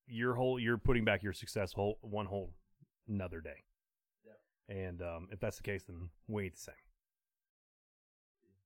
[0.07, 2.53] Your whole, you're putting back your success whole one whole
[3.07, 3.63] another day.
[4.69, 6.75] And um, if that's the case, then wait the same.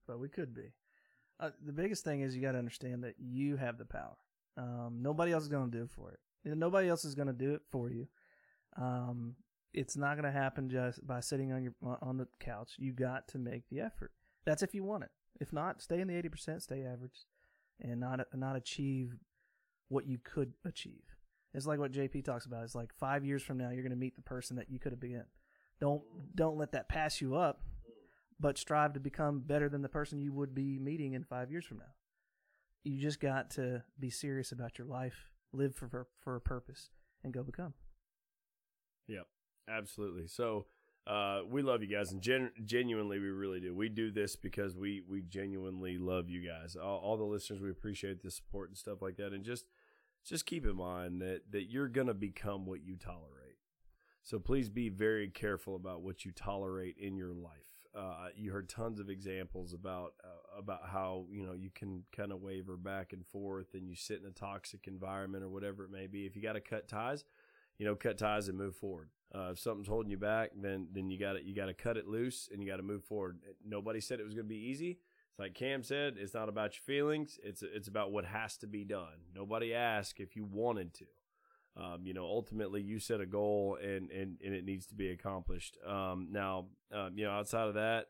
[0.07, 0.73] but we could be.
[1.39, 4.17] Uh, the biggest thing is you got to understand that you have the power.
[4.57, 6.19] Um, nobody else is going to do it for it.
[6.55, 8.07] Nobody else is going to do it for you.
[8.79, 9.35] Um,
[9.73, 12.73] it's not going to happen just by sitting on your on the couch.
[12.77, 14.11] You got to make the effort.
[14.45, 15.09] That's if you want it.
[15.39, 17.25] If not, stay in the eighty percent, stay average,
[17.79, 19.15] and not not achieve
[19.89, 21.03] what you could achieve.
[21.53, 22.63] It's like what JP talks about.
[22.63, 24.91] It's like five years from now, you're going to meet the person that you could
[24.91, 25.23] have been.
[25.79, 26.01] Don't
[26.35, 27.61] don't let that pass you up
[28.39, 31.65] but strive to become better than the person you would be meeting in five years
[31.65, 31.93] from now.
[32.83, 36.89] You just got to be serious about your life, live for for, a purpose,
[37.23, 37.73] and go become.
[39.07, 39.27] Yep,
[39.69, 40.27] absolutely.
[40.27, 40.65] So
[41.05, 43.73] uh, we love you guys, and gen- genuinely, we really do.
[43.73, 46.75] We do this because we we genuinely love you guys.
[46.75, 49.33] All, all the listeners, we appreciate the support and stuff like that.
[49.33, 49.65] And just
[50.25, 53.57] just keep in mind that that you're gonna become what you tolerate.
[54.23, 57.66] So please be very careful about what you tolerate in your life.
[57.97, 62.31] Uh, you heard tons of examples about uh, about how you know you can kind
[62.31, 65.91] of waver back and forth, and you sit in a toxic environment or whatever it
[65.91, 66.25] may be.
[66.25, 67.23] If you got to cut ties,
[67.77, 69.09] you know, cut ties and move forward.
[69.33, 71.97] Uh, if something's holding you back, then then you got to you got to cut
[71.97, 73.39] it loose and you got to move forward.
[73.65, 74.99] Nobody said it was going to be easy.
[75.29, 77.39] It's like Cam said, it's not about your feelings.
[77.43, 79.25] It's it's about what has to be done.
[79.35, 81.05] Nobody asked if you wanted to.
[81.79, 85.09] Um, you know, ultimately, you set a goal and and and it needs to be
[85.09, 85.77] accomplished.
[85.85, 88.07] Um, now, um, you know, outside of that,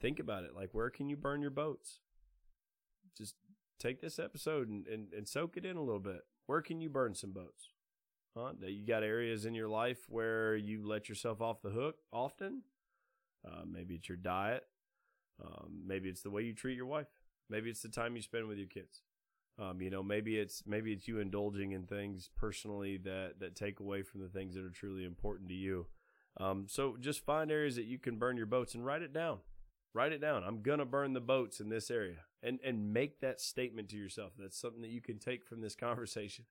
[0.00, 0.54] think about it.
[0.54, 2.00] Like, where can you burn your boats?
[3.16, 3.34] Just
[3.78, 6.20] take this episode and, and, and soak it in a little bit.
[6.46, 7.70] Where can you burn some boats?
[8.36, 8.52] Huh?
[8.60, 12.62] That you got areas in your life where you let yourself off the hook often.
[13.46, 14.64] Uh, maybe it's your diet.
[15.42, 17.06] Um, maybe it's the way you treat your wife.
[17.48, 19.02] Maybe it's the time you spend with your kids.
[19.58, 23.80] Um, you know, maybe it's maybe it's you indulging in things personally that that take
[23.80, 25.86] away from the things that are truly important to you.
[26.38, 29.38] Um, so just find areas that you can burn your boats and write it down.
[29.94, 30.44] Write it down.
[30.44, 34.32] I'm gonna burn the boats in this area, and and make that statement to yourself.
[34.38, 36.44] That's something that you can take from this conversation.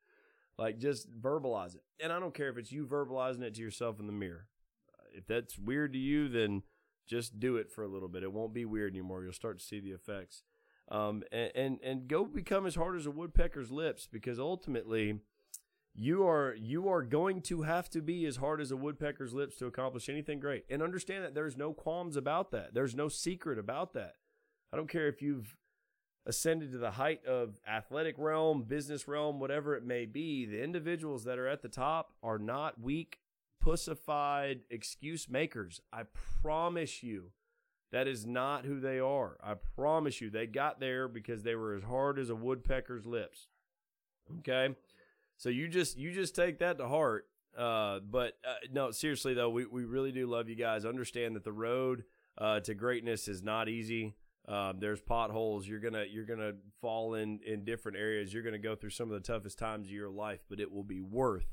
[0.57, 3.99] Like just verbalize it, and I don't care if it's you verbalizing it to yourself
[3.99, 4.47] in the mirror.
[5.13, 6.63] If that's weird to you, then
[7.05, 8.23] just do it for a little bit.
[8.23, 9.23] It won't be weird anymore.
[9.23, 10.43] You'll start to see the effects.
[10.89, 15.19] Um, and, and, and go become as hard as a woodpecker's lips because ultimately
[15.95, 19.55] you are you are going to have to be as hard as a woodpecker's lips
[19.57, 20.65] to accomplish anything great.
[20.69, 22.73] And understand that there's no qualms about that.
[22.73, 24.15] There's no secret about that.
[24.73, 25.55] I don't care if you've
[26.25, 31.23] ascended to the height of athletic realm, business realm, whatever it may be, the individuals
[31.23, 33.19] that are at the top are not weak,
[33.61, 35.81] pussified excuse makers.
[35.93, 36.03] I
[36.41, 37.31] promise you.
[37.91, 39.37] That is not who they are.
[39.43, 40.29] I promise you.
[40.29, 43.47] They got there because they were as hard as a woodpecker's lips.
[44.39, 44.75] Okay?
[45.37, 47.27] So you just you just take that to heart.
[47.57, 50.85] Uh, but uh, no, seriously though, we, we really do love you guys.
[50.85, 52.03] Understand that the road
[52.37, 54.15] uh, to greatness is not easy.
[54.47, 55.67] Um, there's potholes.
[55.67, 58.33] You're gonna you're gonna fall in in different areas.
[58.33, 60.83] You're gonna go through some of the toughest times of your life, but it will
[60.83, 61.47] be worth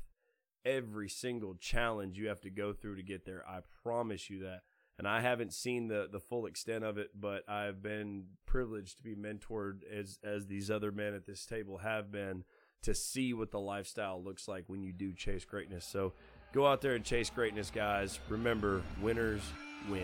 [0.65, 3.43] every single challenge you have to go through to get there.
[3.47, 4.61] I promise you that.
[4.97, 9.03] And I haven't seen the the full extent of it, but I've been privileged to
[9.03, 12.43] be mentored as as these other men at this table have been
[12.83, 15.85] to see what the lifestyle looks like when you do chase greatness.
[15.85, 16.13] So
[16.53, 18.19] go out there and chase greatness, guys.
[18.29, 19.41] Remember, winners
[19.89, 20.03] win.